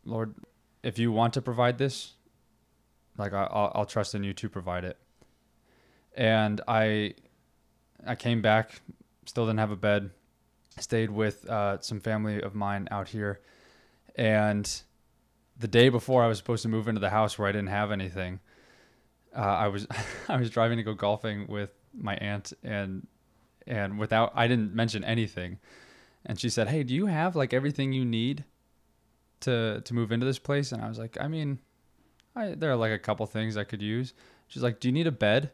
Lord, 0.05 0.35
if 0.83 0.99
you 0.99 1.13
want 1.13 1.35
to 1.35 1.43
provide 1.43 1.77
this, 1.77 2.15
Like 3.19 3.35
I, 3.35 3.45
I'll, 3.51 3.73
I'll 3.75 3.87
trust 3.87 4.15
in 4.15 4.23
you 4.23 4.33
to 4.33 4.49
provide 4.49 4.85
it. 4.85 4.97
And 6.17 6.61
I, 6.67 7.15
I 8.07 8.15
came 8.15 8.41
back, 8.41 8.81
still 9.27 9.45
didn't 9.45 9.59
have 9.59 9.73
a 9.73 9.77
bed. 9.77 10.11
Stayed 10.81 11.11
with 11.11 11.49
uh, 11.49 11.81
some 11.81 12.01
family 12.01 12.41
of 12.41 12.55
mine 12.55 12.89
out 12.91 13.09
here, 13.09 13.41
and 14.15 14.83
the 15.59 15.69
day 15.69 15.89
before 15.89 16.23
I 16.23 16.29
was 16.29 16.39
supposed 16.39 16.63
to 16.63 16.69
move 16.69 16.89
into 16.89 17.01
the 17.01 17.11
house 17.11 17.39
where 17.39 17.49
I 17.49 17.53
didn't 17.53 17.69
have 17.69 17.91
anything, 17.91 18.41
uh, 19.37 19.41
I 19.41 19.69
was 19.69 19.87
I 20.29 20.37
was 20.37 20.51
driving 20.51 20.79
to 20.79 20.83
go 20.83 20.95
golfing 20.95 21.47
with 21.49 21.71
my 21.95 22.17
aunt 22.17 22.53
and 22.63 23.07
and 23.67 23.99
without 23.99 24.33
I 24.35 24.49
didn't 24.49 24.75
mention 24.75 25.05
anything, 25.05 25.59
and 26.25 26.39
she 26.39 26.49
said, 26.49 26.69
"Hey, 26.69 26.83
do 26.83 26.95
you 26.95 27.07
have 27.07 27.37
like 27.37 27.53
everything 27.53 27.93
you 27.93 28.05
need 28.05 28.45
to 29.41 29.81
to 29.85 29.95
move 29.95 30.13
into 30.13 30.27
this 30.27 30.39
place?" 30.39 30.73
And 30.73 30.83
I 30.83 30.89
was 30.89 30.99
like, 30.99 31.17
"I 31.21 31.29
mean, 31.29 31.59
I, 32.35 32.55
there 32.55 32.71
are 32.71 32.77
like 32.77 32.93
a 32.93 32.99
couple 32.99 33.27
things 33.27 33.57
I 33.57 33.65
could 33.65 33.83
use." 33.83 34.15
She's 34.47 34.63
like, 34.63 34.81
"Do 34.81 34.89
you 34.89 34.93
need 34.93 35.07
a 35.07 35.13
bed?" 35.13 35.51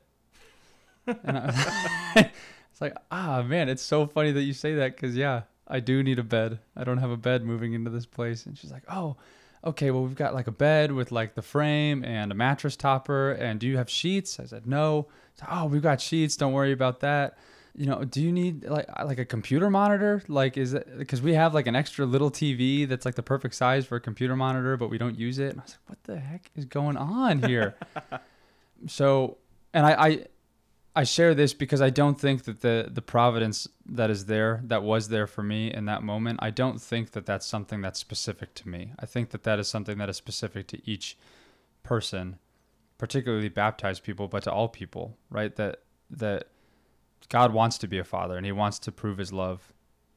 and 1.07 1.39
I, 1.39 2.31
it's 2.75 2.81
like, 2.81 2.97
ah, 3.13 3.41
man, 3.43 3.69
it's 3.69 3.85
so 3.85 4.05
funny 4.05 4.33
that 4.33 4.43
you 4.43 4.53
say 4.53 4.75
that 4.75 4.97
because 4.97 5.17
yeah, 5.17 5.43
I 5.69 5.79
do 5.79 6.03
need 6.03 6.19
a 6.19 6.25
bed. 6.25 6.59
I 6.75 6.83
don't 6.83 6.99
have 6.99 7.13
a 7.13 7.17
bed 7.17 7.45
moving 7.45 7.73
into 7.73 7.89
this 7.89 8.05
place. 8.05 8.47
And 8.47 8.59
she's 8.59 8.73
like, 8.73 8.83
oh, 8.89 9.15
okay, 9.63 9.93
well, 9.93 10.03
we've 10.03 10.17
got 10.17 10.35
like 10.35 10.49
a 10.49 10.53
bed 10.53 10.91
with 10.91 11.13
like 11.13 11.37
the 11.37 11.43
frame 11.43 12.05
and 12.05 12.33
a 12.33 12.35
mattress 12.35 12.75
topper. 12.75 13.31
And 13.31 13.61
do 13.61 13.69
you 13.69 13.77
have 13.77 13.89
sheets? 13.89 14.41
I 14.41 14.47
said, 14.47 14.67
no. 14.67 15.07
So, 15.35 15.47
oh, 15.49 15.67
we've 15.67 15.83
got 15.83 16.01
sheets. 16.01 16.37
Don't 16.37 16.53
worry 16.53 16.73
about 16.73 16.99
that. 16.99 17.39
You 17.77 17.87
know, 17.87 18.03
do 18.03 18.21
you 18.21 18.33
need 18.33 18.65
like 18.65 18.89
like 19.05 19.19
a 19.19 19.25
computer 19.25 19.71
monitor? 19.71 20.21
Like, 20.27 20.57
is 20.57 20.75
it 20.75 20.99
because 20.99 21.23
we 21.23 21.35
have 21.35 21.55
like 21.55 21.69
an 21.69 21.77
extra 21.77 22.05
little 22.05 22.31
TV 22.31 22.89
that's 22.89 23.05
like 23.05 23.15
the 23.15 23.23
perfect 23.23 23.55
size 23.55 23.87
for 23.87 23.95
a 23.95 24.01
computer 24.01 24.35
monitor, 24.35 24.77
but 24.77 24.91
we 24.91 24.99
don't 24.99 25.17
use 25.17 25.39
it? 25.39 25.51
And 25.51 25.61
I 25.61 25.63
was 25.63 25.71
like, 25.71 25.91
what 25.91 26.03
the 26.03 26.19
heck 26.19 26.51
is 26.57 26.65
going 26.65 26.97
on 26.97 27.41
here? 27.41 27.77
so, 28.89 29.39
and 29.73 29.87
I, 29.87 29.93
I 29.93 30.27
I 30.97 31.05
share 31.05 31.35
this 31.35 31.55
because 31.55 31.83
I 31.83 31.91
don't 31.91 32.21
think 32.21 32.45
that 32.45 32.61
the 32.61 32.89
the 32.93 33.03
providence 33.03 33.67
that 33.87 34.11
is 34.11 34.27
there 34.27 34.61
that 34.65 34.83
was 34.83 35.09
there 35.09 35.27
for 35.27 35.43
me 35.43 35.73
in 35.73 35.87
that 35.87 36.03
moment 36.03 36.39
I 36.41 36.51
don't 36.51 36.81
think 36.81 37.13
that 37.13 37.27
that's 37.27 37.47
something 37.47 37.81
that's 37.81 37.99
specific 37.99 38.55
to 38.55 38.69
me. 38.69 38.93
I 38.99 39.07
think 39.07 39.31
that 39.31 39.43
that 39.43 39.59
is 39.59 39.69
something 39.69 39.99
that 39.99 40.09
is 40.09 40.17
specific 40.17 40.69
to 40.69 40.91
each 40.91 41.19
person, 41.83 42.39
particularly 42.97 43.49
baptized 43.49 44.05
people, 44.05 44.29
but 44.29 44.45
to 44.45 44.53
all 44.53 44.69
people, 44.69 45.17
right? 45.31 45.55
That 45.57 45.81
that 46.11 46.49
God 47.29 47.53
wants 47.53 47.79
to 47.79 47.89
be 47.89 47.99
a 47.99 48.05
father 48.05 48.37
and 48.37 48.47
he 48.47 48.53
wants 48.53 48.79
to 48.81 48.93
prove 48.93 49.19
his 49.19 49.33
love, 49.33 49.73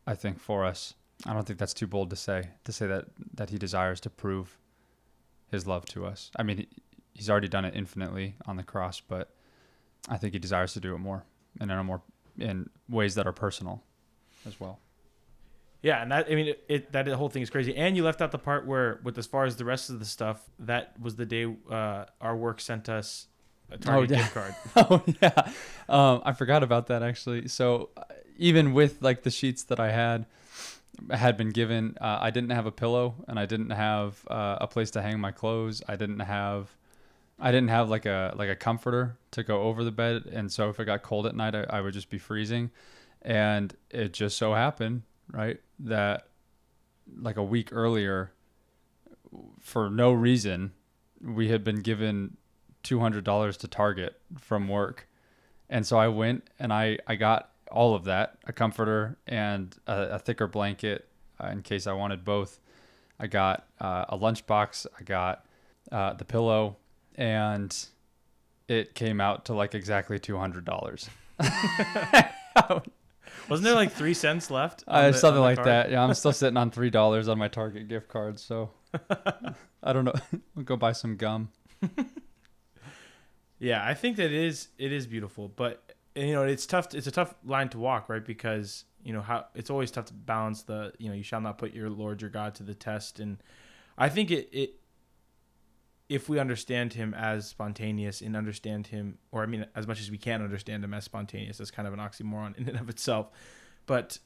I 0.05 0.13
think 0.13 0.39
for 0.39 0.63
us. 0.63 0.93
I 1.25 1.33
don't 1.33 1.47
think 1.47 1.57
that's 1.57 1.73
too 1.73 1.87
bold 1.87 2.11
to 2.11 2.15
say 2.15 2.49
to 2.65 2.71
say 2.71 2.85
that 2.85 3.05
that 3.33 3.49
he 3.49 3.57
desires 3.57 3.99
to 4.01 4.11
prove 4.11 4.59
his 5.49 5.65
love 5.65 5.85
to 5.85 6.05
us. 6.05 6.29
I 6.35 6.43
mean, 6.43 6.67
he's 7.13 7.29
already 7.29 7.47
done 7.47 7.65
it 7.65 7.75
infinitely 7.75 8.35
on 8.45 8.57
the 8.57 8.63
cross, 8.63 8.99
but 8.99 9.31
I 10.07 10.17
think 10.17 10.33
he 10.33 10.39
desires 10.39 10.73
to 10.73 10.79
do 10.79 10.95
it 10.95 10.99
more 10.99 11.23
and 11.59 11.71
in 11.71 11.77
a 11.77 11.83
more 11.83 12.01
in 12.37 12.69
ways 12.89 13.15
that 13.15 13.27
are 13.27 13.33
personal 13.33 13.83
as 14.47 14.59
well. 14.59 14.79
Yeah, 15.81 16.01
and 16.01 16.11
that 16.11 16.27
I 16.29 16.35
mean 16.35 16.47
it, 16.47 16.63
it 16.67 16.91
that 16.91 17.07
whole 17.07 17.29
thing 17.29 17.41
is 17.43 17.49
crazy. 17.49 17.75
And 17.75 17.95
you 17.95 18.03
left 18.03 18.21
out 18.21 18.31
the 18.31 18.39
part 18.39 18.65
where 18.65 18.99
with 19.03 19.17
as 19.17 19.27
far 19.27 19.45
as 19.45 19.55
the 19.57 19.65
rest 19.65 19.89
of 19.89 19.99
the 19.99 20.05
stuff, 20.05 20.41
that 20.59 20.99
was 20.99 21.15
the 21.15 21.25
day 21.25 21.53
uh, 21.69 22.05
our 22.19 22.35
work 22.35 22.59
sent 22.61 22.89
us 22.89 23.27
a 23.71 23.77
Target 23.77 24.11
Oh, 24.11 24.13
yeah. 24.13 24.19
gift 24.21 24.33
card. 24.33 24.55
oh 24.75 25.03
yeah, 25.21 25.51
um, 25.89 26.21
I 26.25 26.33
forgot 26.33 26.63
about 26.63 26.87
that 26.87 27.03
actually. 27.03 27.47
So 27.47 27.89
uh, 27.97 28.03
even 28.37 28.73
with 28.73 29.01
like 29.01 29.23
the 29.23 29.31
sheets 29.31 29.63
that 29.65 29.79
I 29.79 29.91
had 29.91 30.25
had 31.11 31.37
been 31.37 31.49
given, 31.51 31.95
uh, 32.01 32.17
I 32.21 32.31
didn't 32.31 32.51
have 32.51 32.65
a 32.65 32.71
pillow 32.71 33.13
and 33.27 33.37
I 33.39 33.45
didn't 33.45 33.69
have 33.69 34.25
uh, 34.29 34.57
a 34.61 34.67
place 34.67 34.89
to 34.91 35.01
hang 35.01 35.19
my 35.19 35.31
clothes. 35.31 35.81
I 35.87 35.95
didn't 35.95 36.21
have 36.21 36.75
I 37.39 37.51
didn't 37.51 37.69
have 37.69 37.89
like 37.89 38.05
a 38.05 38.33
like 38.35 38.49
a 38.49 38.55
comforter 38.55 39.17
to 39.31 39.43
go 39.43 39.63
over 39.63 39.83
the 39.83 39.91
bed, 39.91 40.25
and 40.31 40.51
so 40.51 40.69
if 40.69 40.79
it 40.79 40.85
got 40.85 41.03
cold 41.03 41.27
at 41.27 41.35
night, 41.35 41.55
I, 41.55 41.65
I 41.69 41.81
would 41.81 41.93
just 41.93 42.09
be 42.09 42.17
freezing. 42.17 42.71
And 43.21 43.75
it 43.89 44.13
just 44.13 44.37
so 44.37 44.53
happened, 44.53 45.03
right, 45.31 45.59
that 45.79 46.29
like 47.19 47.37
a 47.37 47.43
week 47.43 47.69
earlier, 47.71 48.31
for 49.59 49.89
no 49.89 50.11
reason, 50.11 50.71
we 51.21 51.49
had 51.49 51.63
been 51.63 51.81
given 51.81 52.37
two 52.83 52.99
hundred 52.99 53.23
dollars 53.23 53.57
to 53.57 53.67
Target 53.67 54.19
from 54.39 54.67
work, 54.67 55.07
and 55.69 55.85
so 55.85 55.97
I 55.97 56.07
went 56.07 56.49
and 56.57 56.73
I 56.73 56.97
I 57.05 57.15
got 57.15 57.51
all 57.69 57.93
of 57.95 58.05
that 58.05 58.37
a 58.45 58.53
comforter 58.53 59.17
and 59.27 59.75
a, 59.87 60.15
a 60.15 60.19
thicker 60.19 60.47
blanket 60.47 61.07
uh, 61.43 61.47
in 61.47 61.61
case 61.61 61.85
I 61.85 61.93
wanted 61.93 62.23
both. 62.23 62.59
I 63.19 63.27
got 63.27 63.67
uh, 63.79 64.05
a 64.09 64.17
lunchbox. 64.17 64.85
I 64.97 65.03
got 65.03 65.45
uh, 65.91 66.13
the 66.13 66.25
pillow, 66.25 66.77
and 67.17 67.75
it 68.67 68.93
came 68.95 69.19
out 69.19 69.45
to 69.45 69.53
like 69.53 69.73
exactly 69.75 70.19
two 70.19 70.37
hundred 70.37 70.65
dollars. 70.65 71.09
Wasn't 73.49 73.63
there 73.63 73.75
like 73.75 73.91
three 73.91 74.13
cents 74.13 74.51
left? 74.51 74.83
Uh, 74.87 75.11
the- 75.11 75.17
something 75.17 75.41
like 75.41 75.55
card? 75.57 75.67
that. 75.67 75.91
Yeah, 75.91 76.03
I'm 76.03 76.13
still 76.13 76.33
sitting 76.33 76.57
on 76.57 76.71
three 76.71 76.89
dollars 76.89 77.27
on 77.27 77.37
my 77.37 77.47
Target 77.47 77.87
gift 77.87 78.09
card, 78.09 78.39
so 78.39 78.71
I 79.83 79.93
don't 79.93 80.05
know. 80.05 80.13
I'll 80.57 80.63
go 80.63 80.75
buy 80.75 80.91
some 80.91 81.15
gum. 81.15 81.49
Yeah, 83.59 83.83
I 83.85 83.93
think 83.95 84.17
that 84.17 84.25
it 84.25 84.33
is 84.33 84.69
it 84.77 84.91
is 84.91 85.07
beautiful, 85.07 85.47
but 85.47 85.93
you 86.15 86.33
know 86.33 86.43
it's 86.43 86.65
tough. 86.65 86.93
It's 86.93 87.07
a 87.07 87.11
tough 87.11 87.33
line 87.45 87.69
to 87.69 87.79
walk, 87.79 88.09
right? 88.09 88.23
Because 88.23 88.85
you 89.03 89.13
know 89.13 89.21
how 89.21 89.45
it's 89.55 89.69
always 89.69 89.89
tough 89.91 90.05
to 90.05 90.13
balance 90.13 90.63
the 90.63 90.93
you 90.99 91.09
know 91.09 91.15
you 91.15 91.23
shall 91.23 91.41
not 91.41 91.57
put 91.57 91.73
your 91.73 91.89
Lord 91.89 92.21
your 92.21 92.29
God 92.29 92.53
to 92.55 92.63
the 92.63 92.75
test, 92.75 93.19
and 93.19 93.37
I 93.97 94.09
think 94.09 94.29
it 94.29 94.49
it 94.51 94.75
if 96.09 96.29
we 96.29 96.39
understand 96.39 96.93
him 96.93 97.13
as 97.13 97.47
spontaneous 97.47 98.21
and 98.21 98.35
understand 98.35 98.87
him, 98.87 99.17
or 99.31 99.43
I 99.43 99.45
mean 99.45 99.65
as 99.75 99.87
much 99.87 99.99
as 99.99 100.09
we 100.09 100.17
can 100.17 100.41
understand 100.41 100.83
him 100.83 100.93
as 100.93 101.03
spontaneous, 101.03 101.57
that's 101.57 101.71
kind 101.71 101.87
of 101.87 101.93
an 101.93 101.99
oxymoron 101.99 102.57
in 102.57 102.67
and 102.69 102.79
of 102.79 102.89
itself, 102.89 103.29
but 103.85 104.19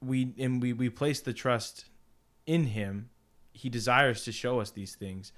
we 0.00 0.34
and 0.38 0.60
we 0.60 0.72
we 0.72 0.90
place 0.90 1.20
the 1.20 1.32
trust 1.32 1.86
in 2.46 2.64
him. 2.66 3.10
He 3.52 3.68
desires 3.68 4.24
to 4.24 4.32
show 4.32 4.60
us 4.60 4.70
these 4.70 4.94
things. 4.94 5.32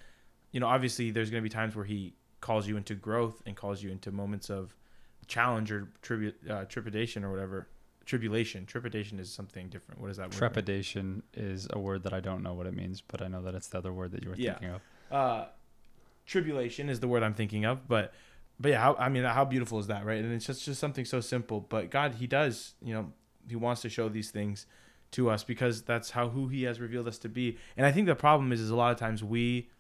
You 0.53 0.61
know, 0.61 0.67
obviously, 0.67 1.11
there's 1.11 1.31
going 1.31 1.43
to 1.43 1.49
be 1.49 1.53
times 1.53 1.75
where 1.75 1.85
he 1.85 2.15
calls 2.41 2.69
you 2.69 2.77
into 2.77 2.95
growth 2.95 3.43
and 3.47 3.57
calls 3.57 3.83
you 3.83 3.91
into 3.91 4.13
moments 4.13 4.51
of 4.51 4.75
challenge 5.27 5.73
or 5.73 5.89
tribu- 6.03 6.33
uh, 6.49 6.65
trepidation 6.67 7.25
or 7.25 7.31
whatever. 7.31 7.69
Tribulation. 8.05 8.67
Trepidation 8.67 9.19
is 9.19 9.33
something 9.33 9.69
different. 9.71 10.01
What 10.01 10.11
is 10.11 10.19
that 10.19 10.25
word? 10.31 10.35
Trepidation 10.37 11.23
is 11.33 11.67
a 11.73 11.79
word 11.79 12.03
that 12.03 12.13
I 12.13 12.21
don't 12.21 12.43
know 12.43 12.53
what 12.53 12.67
it 12.67 12.75
means, 12.75 13.01
but 13.01 13.23
I 13.23 13.29
know 13.29 13.41
that 13.43 13.55
it's 13.55 13.69
the 13.69 13.79
other 13.79 13.93
word 13.95 14.13
that 14.13 14.23
you 14.23 14.29
were 14.31 14.37
Yeah. 14.37 14.53
thinking 14.53 14.75
of. 14.75 14.83
Uh, 15.11 15.47
tribulation 16.27 16.89
is 16.89 17.01
the 17.01 17.09
word 17.09 17.23
I'm 17.23 17.35
thinking 17.35 17.65
of, 17.65 17.87
but 17.89 18.13
but 18.59 18.71
yeah, 18.71 18.81
how, 18.81 18.95
I 18.95 19.09
mean, 19.09 19.25
how 19.25 19.45
beautiful 19.45 19.81
is 19.81 19.89
that, 19.89 20.05
right? 20.05 20.23
And 20.23 20.33
it's 20.33 20.47
just 20.47 20.65
just 20.65 20.81
something 20.81 21.05
so 21.05 21.21
simple, 21.21 21.61
but 21.61 21.91
God, 21.91 22.15
He 22.15 22.27
does, 22.27 22.75
you 22.83 22.95
know, 22.95 23.13
He 23.49 23.57
wants 23.57 23.83
to 23.83 23.89
show 23.89 24.09
these 24.09 24.31
things 24.31 24.67
to 25.13 25.31
us 25.31 25.45
because 25.45 25.83
that's 25.83 26.11
how 26.11 26.29
who 26.29 26.49
He 26.49 26.63
has 26.65 26.81
revealed 26.81 27.09
us 27.09 27.19
to 27.19 27.29
be. 27.29 27.59
And 27.77 27.87
I 27.87 27.93
think 27.93 28.07
the 28.07 28.15
problem 28.15 28.53
is, 28.53 28.61
is 28.61 28.71
a 28.71 28.77
lot 28.77 28.93
of 28.93 28.99
times 28.99 29.23
we 29.23 29.71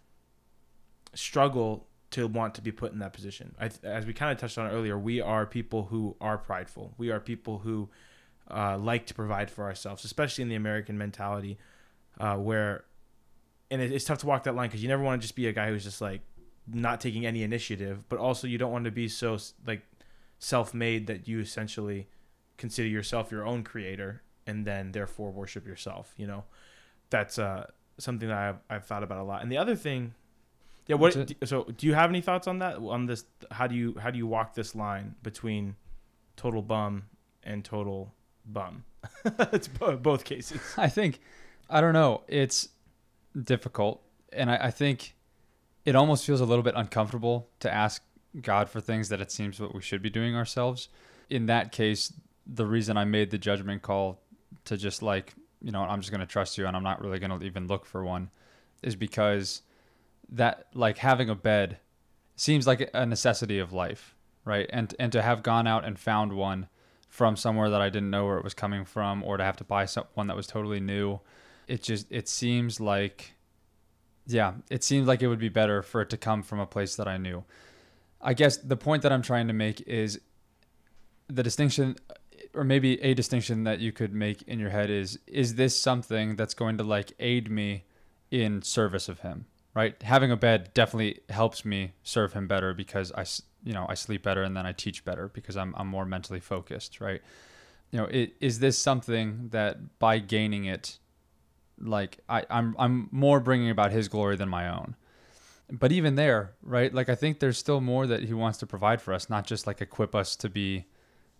struggle 1.14 1.86
to 2.10 2.28
want 2.28 2.54
to 2.54 2.62
be 2.62 2.70
put 2.70 2.92
in 2.92 3.00
that 3.00 3.12
position. 3.12 3.54
I, 3.60 3.70
as 3.82 4.06
we 4.06 4.12
kind 4.12 4.30
of 4.30 4.38
touched 4.38 4.58
on 4.58 4.70
earlier, 4.70 4.96
we 4.98 5.20
are 5.20 5.46
people 5.46 5.86
who 5.86 6.16
are 6.20 6.38
prideful. 6.38 6.94
We 6.96 7.10
are 7.10 7.18
people 7.18 7.58
who 7.58 7.88
uh, 8.50 8.78
like 8.78 9.06
to 9.06 9.14
provide 9.14 9.50
for 9.50 9.64
ourselves, 9.64 10.04
especially 10.04 10.42
in 10.42 10.48
the 10.48 10.54
American 10.54 10.96
mentality, 10.96 11.58
uh, 12.20 12.36
where, 12.36 12.84
and 13.74 13.82
it, 13.82 13.92
it's 13.92 14.04
tough 14.04 14.18
to 14.18 14.26
walk 14.26 14.44
that 14.44 14.54
line 14.54 14.68
because 14.68 14.82
you 14.82 14.88
never 14.88 15.02
want 15.02 15.20
to 15.20 15.24
just 15.24 15.34
be 15.34 15.48
a 15.48 15.52
guy 15.52 15.68
who's 15.68 15.82
just 15.84 16.00
like 16.00 16.20
not 16.72 17.00
taking 17.00 17.26
any 17.26 17.42
initiative, 17.42 18.08
but 18.08 18.18
also 18.18 18.46
you 18.46 18.56
don't 18.56 18.72
want 18.72 18.84
to 18.84 18.90
be 18.90 19.08
so 19.08 19.36
like 19.66 19.82
self-made 20.38 21.06
that 21.08 21.26
you 21.26 21.40
essentially 21.40 22.06
consider 22.56 22.88
yourself 22.88 23.30
your 23.32 23.44
own 23.44 23.64
creator 23.64 24.22
and 24.46 24.64
then 24.64 24.92
therefore 24.92 25.30
worship 25.32 25.66
yourself. 25.66 26.14
You 26.16 26.26
know, 26.26 26.44
that's 27.10 27.38
uh, 27.38 27.66
something 27.98 28.28
that 28.28 28.38
I've, 28.38 28.56
I've 28.70 28.84
thought 28.86 29.02
about 29.02 29.18
a 29.18 29.24
lot. 29.24 29.42
And 29.42 29.50
the 29.50 29.58
other 29.58 29.74
thing, 29.74 30.14
yeah, 30.86 30.96
what? 30.96 31.14
Do- 31.14 31.46
So, 31.46 31.64
do 31.64 31.86
you 31.86 31.94
have 31.94 32.10
any 32.10 32.20
thoughts 32.20 32.46
on 32.46 32.58
that? 32.60 32.76
On 32.76 33.06
this, 33.06 33.24
how 33.50 33.66
do 33.66 33.74
you 33.74 33.96
how 33.98 34.10
do 34.10 34.18
you 34.18 34.26
walk 34.26 34.54
this 34.54 34.74
line 34.74 35.14
between 35.22 35.76
total 36.36 36.62
bum 36.62 37.04
and 37.42 37.64
total 37.64 38.12
bum? 38.46 38.84
it's 39.24 39.68
both 39.68 40.24
cases. 40.24 40.60
I 40.76 40.88
think 40.88 41.20
I 41.70 41.80
don't 41.80 41.94
know. 41.94 42.22
It's 42.28 42.68
difficult, 43.40 44.02
and 44.32 44.50
I, 44.50 44.56
I 44.66 44.70
think 44.70 45.14
it 45.84 45.94
almost 45.94 46.24
feels 46.24 46.40
a 46.40 46.44
little 46.44 46.62
bit 46.62 46.74
uncomfortable 46.76 47.48
to 47.60 47.72
ask 47.72 48.02
God 48.40 48.68
for 48.68 48.80
things 48.80 49.08
that 49.10 49.20
it 49.20 49.30
seems 49.30 49.60
what 49.60 49.74
we 49.74 49.82
should 49.82 50.02
be 50.02 50.10
doing 50.10 50.34
ourselves. 50.34 50.88
In 51.30 51.46
that 51.46 51.72
case, 51.72 52.12
the 52.46 52.66
reason 52.66 52.96
I 52.96 53.04
made 53.04 53.30
the 53.30 53.38
judgment 53.38 53.82
call 53.82 54.20
to 54.64 54.76
just 54.76 55.02
like 55.02 55.34
you 55.60 55.72
know 55.72 55.82
I'm 55.82 56.00
just 56.00 56.10
going 56.10 56.20
to 56.20 56.26
trust 56.26 56.58
you 56.58 56.66
and 56.66 56.76
I'm 56.76 56.82
not 56.82 57.00
really 57.00 57.18
going 57.18 57.38
to 57.38 57.44
even 57.44 57.66
look 57.66 57.86
for 57.86 58.04
one 58.04 58.30
is 58.82 58.96
because 58.96 59.62
that 60.28 60.66
like 60.74 60.98
having 60.98 61.28
a 61.30 61.34
bed 61.34 61.78
seems 62.36 62.66
like 62.66 62.90
a 62.92 63.06
necessity 63.06 63.58
of 63.58 63.72
life, 63.72 64.14
right? 64.44 64.68
And 64.70 64.94
and 64.98 65.12
to 65.12 65.22
have 65.22 65.42
gone 65.42 65.66
out 65.66 65.84
and 65.84 65.98
found 65.98 66.32
one 66.32 66.68
from 67.08 67.36
somewhere 67.36 67.70
that 67.70 67.80
I 67.80 67.90
didn't 67.90 68.10
know 68.10 68.26
where 68.26 68.38
it 68.38 68.44
was 68.44 68.54
coming 68.54 68.84
from, 68.84 69.22
or 69.22 69.36
to 69.36 69.44
have 69.44 69.56
to 69.58 69.64
buy 69.64 69.84
some, 69.84 70.04
one 70.14 70.26
that 70.26 70.36
was 70.36 70.48
totally 70.48 70.80
new, 70.80 71.20
it 71.68 71.82
just 71.82 72.06
it 72.10 72.28
seems 72.28 72.80
like 72.80 73.34
yeah, 74.26 74.54
it 74.70 74.82
seems 74.82 75.06
like 75.06 75.22
it 75.22 75.28
would 75.28 75.38
be 75.38 75.50
better 75.50 75.82
for 75.82 76.00
it 76.00 76.10
to 76.10 76.16
come 76.16 76.42
from 76.42 76.58
a 76.58 76.66
place 76.66 76.96
that 76.96 77.06
I 77.06 77.18
knew. 77.18 77.44
I 78.20 78.32
guess 78.32 78.56
the 78.56 78.76
point 78.76 79.02
that 79.02 79.12
I'm 79.12 79.20
trying 79.20 79.48
to 79.48 79.52
make 79.52 79.82
is 79.82 80.18
the 81.28 81.42
distinction 81.42 81.96
or 82.54 82.64
maybe 82.64 83.00
a 83.02 83.14
distinction 83.14 83.64
that 83.64 83.80
you 83.80 83.92
could 83.92 84.14
make 84.14 84.42
in 84.42 84.58
your 84.58 84.70
head 84.70 84.90
is 84.90 85.18
is 85.26 85.56
this 85.56 85.80
something 85.80 86.36
that's 86.36 86.54
going 86.54 86.78
to 86.78 86.84
like 86.84 87.12
aid 87.18 87.50
me 87.50 87.84
in 88.30 88.62
service 88.62 89.08
of 89.08 89.20
him 89.20 89.46
right 89.74 90.00
having 90.02 90.30
a 90.30 90.36
bed 90.36 90.70
definitely 90.74 91.20
helps 91.30 91.64
me 91.64 91.92
serve 92.02 92.32
him 92.32 92.46
better 92.46 92.74
because 92.74 93.12
i 93.12 93.24
you 93.64 93.72
know 93.72 93.86
i 93.88 93.94
sleep 93.94 94.22
better 94.22 94.42
and 94.42 94.56
then 94.56 94.66
i 94.66 94.72
teach 94.72 95.04
better 95.04 95.28
because 95.28 95.56
i'm, 95.56 95.74
I'm 95.76 95.88
more 95.88 96.04
mentally 96.04 96.40
focused 96.40 97.00
right 97.00 97.22
you 97.90 97.98
know 97.98 98.06
it, 98.06 98.34
is 98.40 98.58
this 98.58 98.78
something 98.78 99.48
that 99.50 99.98
by 99.98 100.18
gaining 100.18 100.64
it 100.64 100.98
like 101.80 102.18
I, 102.28 102.44
I'm 102.50 102.74
I'm 102.78 103.08
more 103.10 103.40
bringing 103.40 103.70
about 103.70 103.92
his 103.92 104.08
glory 104.08 104.36
than 104.36 104.48
my 104.48 104.68
own. 104.68 104.96
But 105.70 105.92
even 105.92 106.14
there, 106.14 106.52
right? 106.62 106.92
Like 106.92 107.08
I 107.08 107.14
think 107.14 107.40
there's 107.40 107.58
still 107.58 107.80
more 107.80 108.06
that 108.06 108.24
he 108.24 108.34
wants 108.34 108.58
to 108.58 108.66
provide 108.66 109.00
for 109.00 109.14
us, 109.14 109.30
not 109.30 109.46
just 109.46 109.66
like 109.66 109.80
equip 109.80 110.14
us 110.14 110.36
to 110.36 110.48
be 110.48 110.86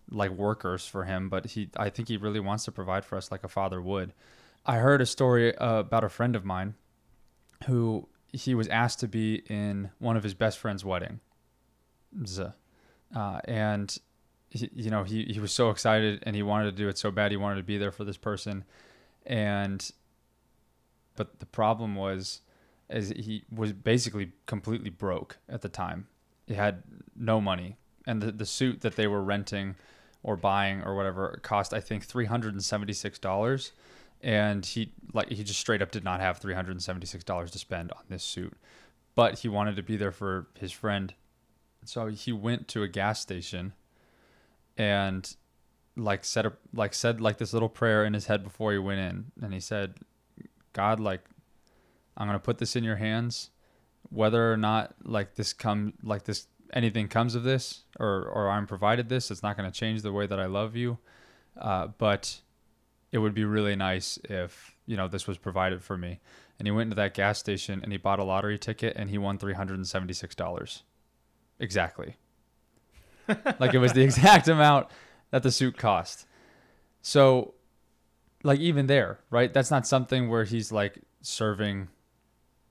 like 0.09 0.31
workers 0.31 0.87
for 0.87 1.03
him, 1.03 1.29
but 1.29 1.45
he 1.45 1.69
I 1.77 1.89
think 1.89 2.07
he 2.07 2.17
really 2.17 2.39
wants 2.39 2.65
to 2.65 2.71
provide 2.71 3.05
for 3.05 3.17
us 3.17 3.31
like 3.31 3.43
a 3.43 3.49
father 3.49 3.81
would. 3.81 4.13
I 4.65 4.77
heard 4.77 5.01
a 5.01 5.05
story 5.05 5.55
uh, 5.57 5.79
about 5.79 6.03
a 6.03 6.09
friend 6.09 6.35
of 6.35 6.43
mine 6.43 6.73
who 7.67 8.07
he 8.33 8.55
was 8.55 8.67
asked 8.67 8.99
to 8.99 9.07
be 9.07 9.43
in 9.47 9.91
one 9.99 10.17
of 10.17 10.23
his 10.23 10.33
best 10.33 10.57
friend's 10.57 10.83
wedding. 10.83 11.19
Uh, 13.15 13.39
and 13.45 13.97
he, 14.49 14.69
you 14.73 14.89
know, 14.89 15.03
he, 15.03 15.25
he 15.25 15.39
was 15.39 15.51
so 15.51 15.69
excited 15.69 16.23
and 16.23 16.35
he 16.35 16.43
wanted 16.43 16.65
to 16.65 16.71
do 16.71 16.89
it 16.89 16.97
so 16.97 17.11
bad. 17.11 17.31
He 17.31 17.37
wanted 17.37 17.57
to 17.57 17.63
be 17.63 17.77
there 17.77 17.91
for 17.91 18.03
this 18.03 18.17
person. 18.17 18.65
And 19.25 19.89
but 21.15 21.39
the 21.39 21.45
problem 21.45 21.95
was, 21.95 22.41
is 22.89 23.09
he 23.09 23.43
was 23.51 23.73
basically 23.73 24.31
completely 24.45 24.89
broke 24.89 25.37
at 25.49 25.61
the 25.61 25.69
time. 25.69 26.07
He 26.47 26.53
had 26.53 26.83
no 27.15 27.41
money, 27.41 27.77
and 28.05 28.21
the 28.21 28.31
the 28.31 28.45
suit 28.45 28.81
that 28.81 28.95
they 28.95 29.07
were 29.07 29.23
renting 29.23 29.75
or 30.21 30.35
buying 30.35 30.81
or 30.83 30.95
whatever 30.95 31.39
cost 31.43 31.73
I 31.73 31.79
think 31.79 32.03
three 32.03 32.25
hundred 32.25 32.53
and 32.53 32.63
seventy 32.63 32.93
six 32.93 33.17
dollars, 33.17 33.71
and 34.21 34.65
he 34.65 34.91
like 35.13 35.29
he 35.29 35.43
just 35.43 35.59
straight 35.59 35.81
up 35.81 35.91
did 35.91 36.03
not 36.03 36.19
have 36.19 36.37
three 36.37 36.53
hundred 36.53 36.71
and 36.71 36.83
seventy 36.83 37.07
six 37.07 37.23
dollars 37.23 37.51
to 37.51 37.59
spend 37.59 37.91
on 37.91 38.03
this 38.09 38.23
suit, 38.23 38.53
but 39.15 39.39
he 39.39 39.47
wanted 39.47 39.75
to 39.75 39.83
be 39.83 39.97
there 39.97 40.11
for 40.11 40.47
his 40.59 40.71
friend, 40.71 41.13
so 41.83 42.07
he 42.07 42.31
went 42.31 42.67
to 42.69 42.83
a 42.83 42.87
gas 42.87 43.19
station, 43.19 43.73
and 44.77 45.35
like 45.95 46.25
said 46.25 46.45
a, 46.45 46.53
like 46.73 46.93
said 46.93 47.21
like 47.21 47.37
this 47.37 47.53
little 47.53 47.69
prayer 47.69 48.03
in 48.05 48.13
his 48.13 48.25
head 48.25 48.43
before 48.43 48.71
he 48.71 48.77
went 48.77 48.99
in, 48.99 49.31
and 49.41 49.53
he 49.53 49.59
said, 49.59 49.95
God, 50.75 50.99
like, 50.99 51.21
I'm 52.17 52.27
gonna 52.27 52.37
put 52.37 52.57
this 52.57 52.75
in 52.75 52.83
your 52.83 52.97
hands, 52.97 53.49
whether 54.09 54.51
or 54.51 54.57
not 54.57 54.93
like 55.03 55.35
this 55.35 55.53
come 55.53 55.93
like 56.03 56.25
this 56.25 56.47
anything 56.73 57.07
comes 57.07 57.33
of 57.33 57.43
this 57.43 57.85
or 57.99 58.23
or 58.27 58.49
I'm 58.49 58.67
provided 58.67 59.09
this, 59.09 59.31
it's 59.31 59.41
not 59.41 59.55
gonna 59.55 59.71
change 59.71 60.01
the 60.01 60.11
way 60.11 60.27
that 60.27 60.39
I 60.39 60.45
love 60.45 60.75
you. 60.75 60.97
Uh, 61.59 61.87
but 61.97 62.41
it 63.11 63.19
would 63.19 63.33
be 63.33 63.45
really 63.45 63.77
nice 63.77 64.19
if 64.25 64.75
you 64.85 64.97
know 64.97 65.07
this 65.07 65.27
was 65.27 65.37
provided 65.37 65.81
for 65.81 65.97
me. 65.97 66.19
And 66.59 66.67
he 66.67 66.71
went 66.71 66.87
into 66.87 66.95
that 66.95 67.13
gas 67.13 67.39
station 67.39 67.79
and 67.81 67.91
he 67.91 67.97
bought 67.97 68.19
a 68.19 68.23
lottery 68.23 68.57
ticket 68.57 68.93
and 68.97 69.09
he 69.09 69.17
won 69.17 69.37
three 69.37 69.53
hundred 69.53 69.75
and 69.75 69.87
seventy 69.87 70.13
six 70.13 70.35
dollars. 70.35 70.83
Exactly. 71.57 72.17
like 73.59 73.73
it 73.73 73.79
was 73.79 73.93
the 73.93 74.03
exact 74.03 74.49
amount 74.49 74.87
that 75.31 75.41
the 75.41 75.51
suit 75.51 75.77
cost. 75.77 76.27
So 77.01 77.53
like 78.45 78.59
even 78.59 78.87
there, 78.87 79.19
right? 79.29 79.53
That's 79.53 79.71
not 79.71 79.87
something 79.87 80.29
where 80.29 80.43
he's 80.43 80.71
like 80.71 80.99
serving 81.21 81.89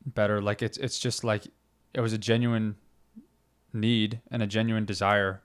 better. 0.07 0.41
Like 0.41 0.63
it's 0.63 0.79
it's 0.79 0.99
just 0.99 1.25
like 1.25 1.45
it 1.93 2.01
was 2.01 2.13
a 2.13 2.19
genuine 2.19 2.77
need 3.73 4.21
and 4.31 4.43
a 4.43 4.47
genuine 4.47 4.85
desire 4.85 5.43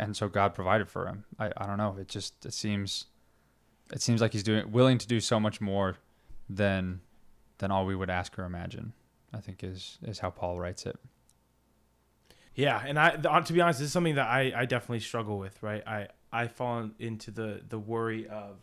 and 0.00 0.16
so 0.16 0.28
God 0.28 0.54
provided 0.54 0.88
for 0.88 1.06
him. 1.06 1.24
I, 1.38 1.52
I 1.56 1.66
don't 1.66 1.76
know. 1.76 1.96
It 2.00 2.08
just 2.08 2.46
it 2.46 2.54
seems 2.54 3.06
it 3.92 4.00
seems 4.00 4.20
like 4.20 4.32
he's 4.32 4.42
doing 4.42 4.72
willing 4.72 4.98
to 4.98 5.06
do 5.06 5.20
so 5.20 5.38
much 5.38 5.60
more 5.60 5.96
than 6.48 7.00
than 7.58 7.70
all 7.70 7.84
we 7.84 7.94
would 7.94 8.10
ask 8.10 8.38
or 8.38 8.44
imagine. 8.44 8.94
I 9.32 9.40
think 9.40 9.62
is 9.62 9.98
is 10.02 10.18
how 10.18 10.30
Paul 10.30 10.58
writes 10.58 10.86
it. 10.86 10.98
Yeah, 12.54 12.82
and 12.84 12.98
I 12.98 13.16
to 13.16 13.52
be 13.52 13.60
honest, 13.60 13.78
this 13.78 13.86
is 13.86 13.92
something 13.92 14.14
that 14.14 14.26
I 14.26 14.52
I 14.56 14.64
definitely 14.64 15.00
struggle 15.00 15.38
with. 15.38 15.62
Right, 15.62 15.86
I 15.86 16.08
I 16.32 16.48
fall 16.48 16.90
into 16.98 17.30
the 17.30 17.60
the 17.68 17.78
worry 17.78 18.26
of 18.26 18.56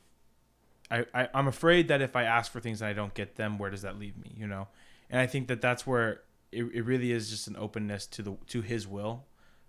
I, 0.89 1.06
I 1.13 1.30
I'm 1.34 1.47
afraid 1.47 1.88
that 1.89 2.02
if 2.02 2.15
I 2.15 2.23
ask 2.23 2.52
for 2.52 2.60
things 2.60 2.82
and 2.82 2.89
I 2.89 2.93
don't 2.93 3.13
get 3.13 3.36
them, 3.36 3.58
where 3.58 3.69
does 3.69 3.82
that 3.82 4.00
leave 4.00 4.17
me? 4.17 4.34
You 4.38 4.47
know, 4.47 4.67
and 5.10 5.19
I 5.19 5.28
think 5.28 5.47
that 5.47 5.62
that's 5.62 5.86
where 5.86 6.21
it, 6.52 6.63
it 6.73 6.86
really 6.86 7.12
is 7.12 7.30
just 7.30 7.47
an 7.47 7.56
openness 7.58 8.08
to 8.08 8.21
the 8.21 8.38
to 8.47 8.62
His 8.62 8.88
will, 8.88 9.26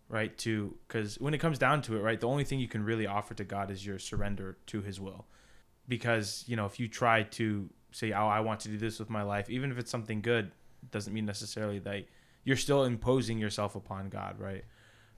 right? 0.09 0.37
To 0.39 0.77
because 0.87 1.17
when 1.21 1.35
it 1.35 1.39
comes 1.39 1.59
down 1.59 1.83
to 1.83 1.97
it, 1.97 2.01
right, 2.01 2.21
the 2.21 2.29
only 2.29 2.45
thing 2.45 2.61
you 2.61 2.69
can 2.69 2.85
really 2.85 3.07
offer 3.07 3.35
to 3.35 3.45
God 3.45 3.71
is 3.71 3.85
your 3.85 3.99
surrender 3.99 4.59
to 4.67 4.83
His 4.83 5.01
will, 5.01 5.27
because 5.89 6.45
you 6.47 6.57
know 6.57 6.67
if 6.67 6.79
you 6.79 6.89
try 6.89 7.23
to 7.23 7.69
say, 7.91 8.13
oh, 8.13 8.27
I 8.27 8.41
want 8.41 8.61
to 8.61 8.69
do 8.69 8.79
this 8.79 8.99
with 8.99 9.11
my 9.11 9.23
life, 9.23 9.49
even 9.51 9.71
if 9.71 9.79
it's 9.79 9.91
something 9.91 10.21
good, 10.21 10.53
doesn't 10.91 11.13
mean 11.13 11.25
necessarily 11.25 11.79
that 11.81 12.05
you're 12.45 12.57
still 12.57 12.85
imposing 12.85 13.39
yourself 13.39 13.75
upon 13.75 14.09
God, 14.09 14.39
right? 14.39 14.65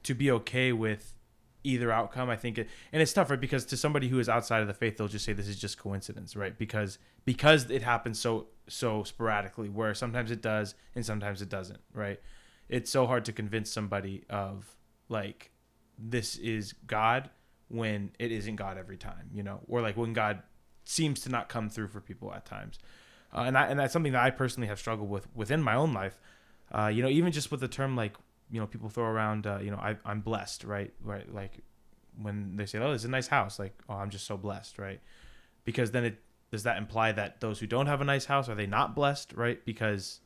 To 0.04 0.14
be 0.14 0.30
okay 0.30 0.72
with 0.72 1.14
either 1.64 1.92
outcome. 1.92 2.30
I 2.30 2.36
think 2.36 2.58
it, 2.58 2.68
and 2.92 3.02
it's 3.02 3.12
tough, 3.12 3.30
right? 3.30 3.40
Because 3.40 3.64
to 3.66 3.76
somebody 3.76 4.08
who 4.08 4.18
is 4.18 4.28
outside 4.28 4.62
of 4.62 4.68
the 4.68 4.74
faith, 4.74 4.96
they'll 4.96 5.08
just 5.08 5.24
say 5.24 5.32
this 5.32 5.48
is 5.48 5.58
just 5.58 5.78
coincidence, 5.78 6.36
right? 6.36 6.56
Because 6.56 6.98
because 7.24 7.70
it 7.70 7.82
happens 7.82 8.18
so 8.18 8.46
so 8.68 9.02
sporadically, 9.04 9.68
where 9.68 9.94
sometimes 9.94 10.30
it 10.30 10.42
does 10.42 10.74
and 10.94 11.04
sometimes 11.04 11.42
it 11.42 11.48
doesn't, 11.48 11.80
right? 11.92 12.20
It's 12.68 12.90
so 12.90 13.06
hard 13.06 13.24
to 13.26 13.32
convince 13.32 13.70
somebody 13.70 14.24
of 14.30 14.76
like 15.08 15.50
this 15.98 16.36
is 16.36 16.72
God 16.86 17.30
when 17.68 18.10
it 18.18 18.32
isn't 18.32 18.56
God 18.56 18.78
every 18.78 18.96
time, 18.96 19.30
you 19.32 19.42
know, 19.42 19.60
or 19.68 19.80
like 19.80 19.96
when 19.96 20.12
God 20.12 20.42
seems 20.84 21.20
to 21.20 21.28
not 21.28 21.48
come 21.48 21.68
through 21.68 21.88
for 21.88 22.00
people 22.00 22.32
at 22.32 22.44
times. 22.44 22.78
Uh, 23.32 23.42
and 23.42 23.56
I, 23.56 23.66
and 23.66 23.78
that's 23.78 23.92
something 23.92 24.12
that 24.12 24.22
I 24.24 24.30
personally 24.30 24.66
have 24.68 24.78
struggled 24.78 25.08
with 25.08 25.28
within 25.34 25.62
my 25.62 25.74
own 25.74 25.92
life. 25.92 26.18
Uh, 26.72 26.86
you 26.86 27.02
know, 27.02 27.08
even 27.08 27.32
just 27.32 27.50
with 27.50 27.60
the 27.60 27.68
term 27.68 27.96
like 27.96 28.14
you 28.50 28.60
know 28.60 28.66
people 28.66 28.88
throw 28.88 29.04
around 29.04 29.46
uh, 29.46 29.58
you 29.62 29.70
know 29.70 29.76
I, 29.76 29.96
i'm 30.04 30.20
blessed 30.20 30.64
right? 30.64 30.92
Right 31.02 31.32
like 31.32 31.60
when 32.20 32.56
they 32.56 32.66
say 32.66 32.78
oh 32.78 32.92
it's 32.92 33.04
a 33.04 33.08
nice 33.08 33.28
house 33.28 33.58
like 33.58 33.74
oh 33.88 33.94
i'm 33.94 34.10
just 34.10 34.26
so 34.26 34.36
blessed 34.36 34.78
right? 34.78 35.00
Because 35.64 35.90
then 35.90 36.04
it 36.04 36.18
does 36.50 36.64
that 36.64 36.78
imply 36.78 37.12
that 37.12 37.40
those 37.40 37.60
who 37.60 37.66
don't 37.66 37.86
have 37.86 38.00
a 38.00 38.04
nice 38.04 38.24
house 38.24 38.48
are 38.48 38.54
they 38.54 38.66
not 38.66 38.94
blessed 38.94 39.32
right? 39.34 39.64
Because 39.64 40.20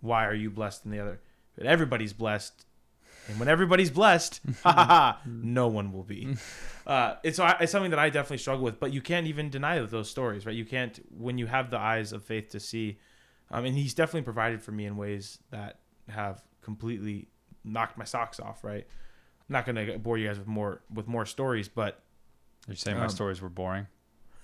why 0.00 0.26
are 0.26 0.34
you 0.34 0.50
blessed 0.50 0.84
and 0.84 0.92
the 0.92 1.00
other? 1.00 1.20
But 1.56 1.66
everybody's 1.66 2.12
blessed 2.12 2.66
and 3.28 3.38
when 3.38 3.48
everybody's 3.48 3.90
blessed 3.90 4.40
no 5.26 5.68
one 5.68 5.92
will 5.92 6.04
be. 6.04 6.36
Uh, 6.86 7.16
it's, 7.22 7.40
it's 7.60 7.72
something 7.72 7.92
that 7.92 7.98
i 7.98 8.10
definitely 8.10 8.36
struggle 8.36 8.62
with 8.62 8.78
but 8.78 8.92
you 8.92 9.00
can't 9.00 9.26
even 9.26 9.48
deny 9.48 9.78
those 9.80 10.10
stories 10.10 10.44
right? 10.44 10.54
You 10.54 10.66
can't 10.66 11.02
when 11.16 11.38
you 11.38 11.46
have 11.46 11.70
the 11.70 11.78
eyes 11.78 12.12
of 12.12 12.22
faith 12.22 12.50
to 12.50 12.60
see 12.60 12.98
um, 13.50 13.64
and 13.64 13.74
he's 13.74 13.94
definitely 13.94 14.20
provided 14.20 14.60
for 14.60 14.72
me 14.72 14.84
in 14.84 14.98
ways 14.98 15.38
that 15.50 15.78
have 16.10 16.42
completely 16.60 17.28
knocked 17.64 17.98
my 17.98 18.04
socks 18.04 18.40
off. 18.40 18.64
Right. 18.64 18.86
I'm 19.48 19.52
not 19.52 19.66
gonna 19.66 19.98
bore 19.98 20.18
you 20.18 20.28
guys 20.28 20.38
with 20.38 20.48
more 20.48 20.82
with 20.92 21.06
more 21.06 21.26
stories, 21.26 21.68
but 21.68 22.00
you're 22.66 22.76
saying 22.76 22.96
um, 22.96 23.02
my 23.02 23.08
stories 23.08 23.40
were 23.40 23.48
boring. 23.48 23.86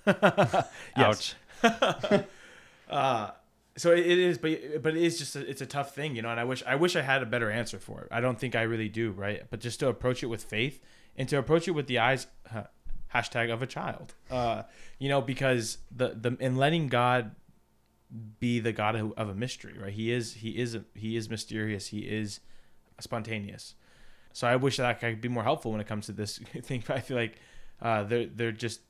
Ouch. 0.96 1.34
uh, 2.90 3.30
so 3.76 3.92
it 3.92 4.06
is, 4.06 4.38
but 4.38 4.82
but 4.82 4.96
it 4.96 5.02
is 5.02 5.18
just 5.18 5.36
a, 5.36 5.48
it's 5.48 5.62
a 5.62 5.66
tough 5.66 5.94
thing, 5.94 6.14
you 6.16 6.22
know. 6.22 6.30
And 6.30 6.40
I 6.40 6.44
wish 6.44 6.62
I 6.66 6.74
wish 6.74 6.96
I 6.96 7.02
had 7.02 7.22
a 7.22 7.26
better 7.26 7.50
answer 7.50 7.78
for 7.78 8.02
it. 8.02 8.08
I 8.10 8.20
don't 8.20 8.38
think 8.38 8.54
I 8.54 8.62
really 8.62 8.88
do, 8.88 9.12
right? 9.12 9.42
But 9.50 9.60
just 9.60 9.80
to 9.80 9.88
approach 9.88 10.22
it 10.22 10.26
with 10.26 10.42
faith 10.42 10.82
and 11.16 11.28
to 11.28 11.38
approach 11.38 11.68
it 11.68 11.72
with 11.72 11.86
the 11.86 11.98
eyes 11.98 12.26
uh, 12.54 12.64
hashtag 13.14 13.52
of 13.52 13.62
a 13.62 13.66
child, 13.66 14.14
uh, 14.30 14.64
you 14.98 15.08
know, 15.08 15.20
because 15.22 15.78
the 15.94 16.08
the 16.08 16.36
in 16.40 16.56
letting 16.56 16.88
God 16.88 17.34
be 18.40 18.58
the 18.58 18.72
God 18.72 18.96
of, 18.96 19.12
of 19.16 19.28
a 19.28 19.34
mystery, 19.34 19.76
right? 19.78 19.92
He 19.92 20.12
is 20.12 20.34
he 20.34 20.50
is 20.58 20.76
he 20.94 21.16
is 21.16 21.30
mysterious. 21.30 21.88
He 21.88 22.00
is 22.00 22.40
spontaneous. 23.02 23.74
So 24.32 24.46
I 24.46 24.56
wish 24.56 24.76
that 24.76 24.86
I 24.86 24.94
could 24.94 25.20
be 25.20 25.28
more 25.28 25.42
helpful 25.42 25.72
when 25.72 25.80
it 25.80 25.86
comes 25.86 26.06
to 26.06 26.12
this 26.12 26.38
thing. 26.62 26.82
I 26.88 27.00
feel 27.00 27.16
like 27.16 27.36
uh, 27.82 28.04
there 28.04 28.26
there 28.26 28.52
just 28.52 28.80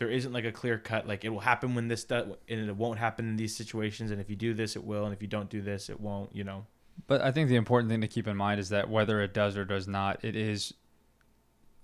there 0.00 0.08
isn't 0.08 0.32
like 0.32 0.46
a 0.46 0.52
clear 0.52 0.78
cut 0.78 1.06
like 1.06 1.24
it 1.26 1.28
will 1.28 1.40
happen 1.40 1.74
when 1.74 1.86
this 1.86 2.04
does 2.04 2.26
and 2.48 2.68
it 2.68 2.74
won't 2.74 2.98
happen 2.98 3.28
in 3.28 3.36
these 3.36 3.54
situations 3.54 4.10
and 4.10 4.20
if 4.20 4.30
you 4.30 4.34
do 4.34 4.54
this 4.54 4.74
it 4.74 4.82
will 4.82 5.04
and 5.04 5.12
if 5.12 5.20
you 5.20 5.28
don't 5.28 5.50
do 5.50 5.60
this 5.60 5.90
it 5.90 6.00
won't 6.00 6.34
you 6.34 6.42
know 6.42 6.64
but 7.06 7.20
i 7.20 7.30
think 7.30 7.50
the 7.50 7.54
important 7.54 7.90
thing 7.90 8.00
to 8.00 8.08
keep 8.08 8.26
in 8.26 8.36
mind 8.36 8.58
is 8.58 8.70
that 8.70 8.88
whether 8.88 9.20
it 9.20 9.34
does 9.34 9.58
or 9.58 9.64
does 9.64 9.86
not 9.86 10.24
it 10.24 10.34
is 10.34 10.72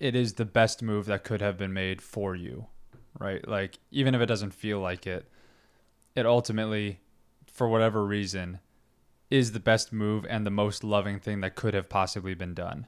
it 0.01 0.17
is 0.17 0.35
the 0.35 0.47
best 0.47 0.83
move 0.83 1.05
that 1.05 1.25
could 1.25 1.43
have 1.43 1.59
been 1.59 1.75
made 1.75 2.01
for 2.01 2.35
you 2.35 2.67
right 3.21 3.47
like 3.47 3.79
even 3.91 4.15
if 4.15 4.21
it 4.23 4.27
doesn't 4.27 4.55
feel 4.55 4.81
like 4.81 5.07
it 5.07 5.31
it 6.15 6.25
ultimately 6.25 7.01
for 7.47 7.69
whatever 7.69 8.05
reason 8.05 8.61
is 9.31 9.53
the 9.53 9.61
best 9.61 9.93
move 9.93 10.25
and 10.29 10.47
the 10.47 10.51
most 10.51 10.85
loving 10.85 11.19
thing 11.19 11.41
that 11.41 11.55
could 11.55 11.75
have 11.75 11.89
possibly 11.89 12.35
been 12.35 12.55
done. 12.55 12.87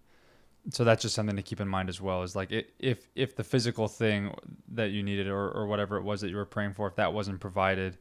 So 0.70 0.85
that's 0.85 1.03
just 1.03 1.14
something 1.14 1.37
to 1.37 1.42
keep 1.42 1.61
in 1.61 1.68
mind 1.68 1.88
as 1.88 2.01
well. 2.01 2.22
Is 2.22 2.37
like 2.37 2.53
it, 2.53 2.74
if 2.79 3.09
if 3.14 3.37
the 3.37 3.44
physical 3.44 3.88
thing 3.88 4.35
that 4.72 4.90
you 4.90 5.03
needed 5.03 5.27
or 5.27 5.51
or 5.51 5.66
whatever 5.66 5.96
it 5.96 6.03
was 6.03 6.20
that 6.20 6.29
you 6.29 6.37
were 6.37 6.44
praying 6.44 6.74
for, 6.74 6.87
if 6.87 6.96
that 6.96 7.12
wasn't 7.12 7.40
provided, 7.40 7.96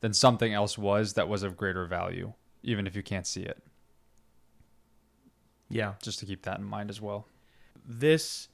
then 0.00 0.12
something 0.12 0.52
else 0.52 0.76
was 0.76 1.14
that 1.14 1.28
was 1.28 1.42
of 1.42 1.56
greater 1.56 1.86
value, 1.86 2.32
even 2.62 2.86
if 2.86 2.94
you 2.94 3.02
can't 3.02 3.26
see 3.26 3.42
it. 3.42 3.62
Yeah. 5.70 5.94
Just 6.02 6.18
to 6.18 6.26
keep 6.26 6.42
that 6.42 6.58
in 6.58 6.64
mind 6.64 6.90
as 6.90 7.00
well. 7.00 7.26
This 7.86 8.48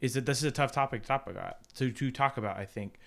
is 0.00 0.14
that 0.14 0.26
this 0.26 0.38
is 0.38 0.44
a 0.44 0.50
tough 0.50 0.72
topic 0.72 1.02
to 1.02 1.08
talk 1.08 1.26
about 1.28 1.56
to, 1.74 1.90
to 1.90 2.10
talk 2.10 2.36
about, 2.36 2.56
I 2.56 2.66
think. 2.66 2.98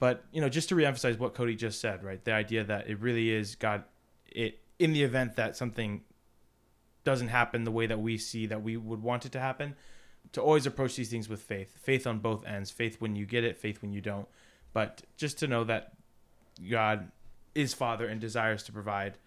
But 0.00 0.24
you 0.32 0.40
know, 0.40 0.48
just 0.48 0.68
to 0.70 0.74
reemphasize 0.74 1.18
what 1.18 1.34
Cody 1.34 1.54
just 1.54 1.80
said, 1.80 2.02
right? 2.02 2.24
The 2.24 2.32
idea 2.32 2.64
that 2.64 2.88
it 2.88 3.00
really 3.00 3.30
is 3.30 3.54
God 3.54 3.84
it 4.26 4.60
in 4.78 4.92
the 4.92 5.02
event 5.02 5.36
that 5.36 5.56
something 5.56 6.02
doesn't 7.04 7.28
happen 7.28 7.64
the 7.64 7.70
way 7.70 7.86
that 7.86 8.00
we 8.00 8.18
see 8.18 8.46
that 8.46 8.62
we 8.62 8.76
would 8.76 9.02
want 9.02 9.24
it 9.24 9.32
to 9.32 9.40
happen, 9.40 9.74
to 10.32 10.42
always 10.42 10.66
approach 10.66 10.96
these 10.96 11.08
things 11.08 11.28
with 11.28 11.40
faith. 11.40 11.76
Faith 11.80 12.06
on 12.06 12.18
both 12.18 12.44
ends. 12.46 12.70
Faith 12.70 13.00
when 13.00 13.16
you 13.16 13.24
get 13.24 13.44
it, 13.44 13.58
faith 13.58 13.80
when 13.80 13.92
you 13.92 14.00
don't. 14.00 14.28
But 14.72 15.02
just 15.16 15.38
to 15.38 15.46
know 15.46 15.64
that 15.64 15.92
God 16.70 17.10
is 17.54 17.74
Father 17.74 18.06
and 18.06 18.20
desires 18.20 18.62
to 18.64 18.72
provide. 18.72 19.18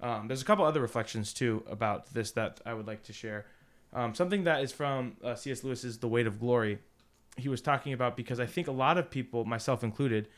Um, 0.00 0.28
there's 0.28 0.42
a 0.42 0.44
couple 0.44 0.64
other 0.64 0.80
reflections 0.80 1.32
too 1.32 1.64
about 1.68 2.12
this 2.12 2.32
that 2.32 2.60
I 2.66 2.74
would 2.74 2.86
like 2.86 3.04
to 3.04 3.12
share. 3.12 3.46
Um, 3.92 4.14
something 4.14 4.44
that 4.44 4.62
is 4.62 4.72
from 4.72 5.16
uh, 5.24 5.34
C.S. 5.34 5.64
Lewis's 5.64 5.98
The 5.98 6.08
Weight 6.08 6.26
of 6.26 6.38
Glory. 6.38 6.78
He 7.36 7.48
was 7.48 7.60
talking 7.60 7.92
about 7.92 8.16
because 8.16 8.40
I 8.40 8.46
think 8.46 8.68
a 8.68 8.72
lot 8.72 8.98
of 8.98 9.10
people, 9.10 9.44
myself 9.44 9.82
included, 9.82 10.28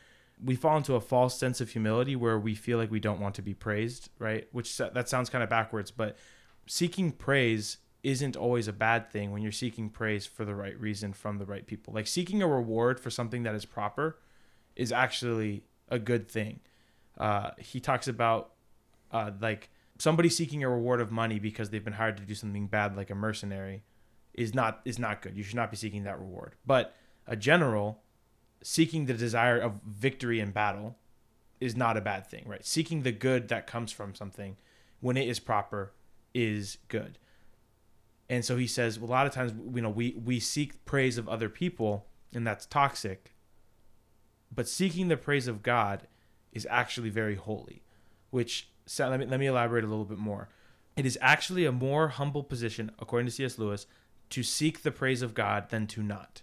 we 0.43 0.55
fall 0.55 0.77
into 0.77 0.95
a 0.95 1.01
false 1.01 1.37
sense 1.37 1.61
of 1.61 1.69
humility 1.69 2.15
where 2.15 2.39
we 2.39 2.55
feel 2.55 2.77
like 2.77 2.91
we 2.91 2.99
don't 2.99 3.19
want 3.19 3.35
to 3.35 3.41
be 3.41 3.53
praised, 3.53 4.09
right? 4.17 4.47
Which 4.51 4.77
that 4.77 5.07
sounds 5.07 5.29
kind 5.29 5.43
of 5.43 5.49
backwards, 5.49 5.91
but 5.91 6.17
seeking 6.67 7.11
praise 7.11 7.77
isn't 8.03 8.35
always 8.35 8.67
a 8.67 8.73
bad 8.73 9.11
thing 9.11 9.31
when 9.31 9.43
you're 9.43 9.51
seeking 9.51 9.89
praise 9.89 10.25
for 10.25 10.43
the 10.43 10.55
right 10.55 10.79
reason 10.79 11.13
from 11.13 11.37
the 11.37 11.45
right 11.45 11.67
people. 11.67 11.93
Like 11.93 12.07
seeking 12.07 12.41
a 12.41 12.47
reward 12.47 12.99
for 12.99 13.09
something 13.09 13.43
that 13.43 13.53
is 13.53 13.65
proper 13.65 14.17
is 14.75 14.91
actually 14.91 15.63
a 15.89 15.99
good 15.99 16.27
thing. 16.27 16.59
Uh, 17.17 17.51
he 17.59 17.79
talks 17.79 18.07
about 18.07 18.53
uh, 19.11 19.31
like 19.39 19.69
somebody 19.99 20.29
seeking 20.29 20.63
a 20.63 20.69
reward 20.69 21.01
of 21.01 21.11
money 21.11 21.37
because 21.37 21.69
they've 21.69 21.83
been 21.83 21.93
hired 21.93 22.17
to 22.17 22.23
do 22.23 22.33
something 22.33 22.65
bad, 22.67 22.97
like 22.97 23.11
a 23.11 23.15
mercenary, 23.15 23.83
is 24.33 24.55
not 24.55 24.81
is 24.85 24.97
not 24.97 25.21
good. 25.21 25.35
You 25.35 25.43
should 25.43 25.57
not 25.57 25.69
be 25.69 25.77
seeking 25.77 26.03
that 26.03 26.19
reward. 26.19 26.55
But 26.65 26.95
a 27.27 27.35
general 27.35 28.01
seeking 28.63 29.05
the 29.05 29.13
desire 29.13 29.57
of 29.57 29.79
victory 29.85 30.39
in 30.39 30.51
battle 30.51 30.97
is 31.59 31.75
not 31.75 31.97
a 31.97 32.01
bad 32.01 32.25
thing, 32.27 32.43
right? 32.47 32.65
Seeking 32.65 33.03
the 33.03 33.11
good 33.11 33.47
that 33.49 33.67
comes 33.67 33.91
from 33.91 34.15
something 34.15 34.57
when 34.99 35.17
it 35.17 35.27
is 35.27 35.39
proper 35.39 35.93
is 36.33 36.77
good. 36.87 37.17
And 38.29 38.45
so 38.45 38.57
he 38.57 38.67
says 38.67 38.97
a 38.97 39.05
lot 39.05 39.27
of 39.27 39.33
times 39.33 39.53
you 39.73 39.81
know 39.81 39.89
we 39.89 40.15
we 40.23 40.39
seek 40.39 40.85
praise 40.85 41.17
of 41.17 41.27
other 41.27 41.49
people 41.49 42.07
and 42.33 42.47
that's 42.47 42.65
toxic. 42.65 43.33
But 44.53 44.67
seeking 44.67 45.07
the 45.07 45.17
praise 45.17 45.47
of 45.47 45.63
God 45.63 46.07
is 46.51 46.67
actually 46.69 47.09
very 47.09 47.35
holy, 47.35 47.83
which 48.29 48.69
so 48.85 49.07
let 49.09 49.19
me 49.19 49.25
let 49.25 49.39
me 49.39 49.47
elaborate 49.47 49.83
a 49.83 49.87
little 49.87 50.05
bit 50.05 50.17
more. 50.17 50.49
It 50.95 51.05
is 51.05 51.17
actually 51.21 51.65
a 51.65 51.71
more 51.71 52.09
humble 52.09 52.43
position 52.43 52.91
according 52.99 53.27
to 53.27 53.31
C.S. 53.31 53.57
Lewis 53.57 53.85
to 54.29 54.43
seek 54.43 54.81
the 54.81 54.91
praise 54.91 55.21
of 55.21 55.33
God 55.33 55.69
than 55.69 55.87
to 55.87 56.01
not. 56.01 56.41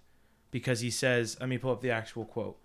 Because 0.51 0.81
he 0.81 0.91
says, 0.91 1.37
let 1.41 1.49
me 1.49 1.59
pull 1.59 1.73
up 1.73 1.81
the 1.81 1.91
actual 1.91 2.25
quote. 2.25 2.59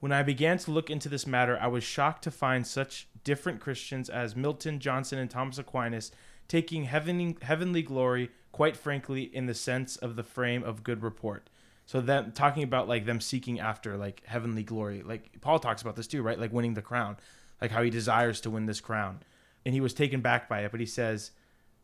When 0.00 0.12
I 0.12 0.22
began 0.22 0.58
to 0.58 0.70
look 0.70 0.90
into 0.90 1.08
this 1.08 1.26
matter, 1.26 1.58
I 1.58 1.68
was 1.68 1.82
shocked 1.82 2.24
to 2.24 2.30
find 2.30 2.66
such 2.66 3.08
different 3.24 3.60
Christians 3.60 4.10
as 4.10 4.36
Milton, 4.36 4.78
Johnson, 4.78 5.18
and 5.18 5.30
Thomas 5.30 5.58
Aquinas 5.58 6.12
taking 6.46 6.84
heavenly, 6.84 7.36
heavenly 7.40 7.82
glory, 7.82 8.30
quite 8.52 8.76
frankly, 8.76 9.22
in 9.22 9.46
the 9.46 9.54
sense 9.54 9.96
of 9.96 10.16
the 10.16 10.22
frame 10.22 10.62
of 10.62 10.84
good 10.84 11.02
report. 11.02 11.48
So 11.86 12.00
them 12.00 12.32
talking 12.32 12.62
about 12.62 12.88
like 12.88 13.06
them 13.06 13.20
seeking 13.20 13.60
after 13.60 13.96
like 13.96 14.22
heavenly 14.26 14.62
glory. 14.62 15.02
Like 15.02 15.40
Paul 15.40 15.58
talks 15.58 15.82
about 15.82 15.96
this 15.96 16.06
too, 16.06 16.22
right? 16.22 16.38
Like 16.38 16.52
winning 16.52 16.74
the 16.74 16.82
crown, 16.82 17.16
like 17.60 17.70
how 17.70 17.82
he 17.82 17.90
desires 17.90 18.40
to 18.42 18.50
win 18.50 18.66
this 18.66 18.80
crown. 18.80 19.20
And 19.64 19.74
he 19.74 19.80
was 19.80 19.94
taken 19.94 20.20
back 20.20 20.48
by 20.48 20.60
it, 20.60 20.70
but 20.70 20.80
he 20.80 20.86
says, 20.86 21.30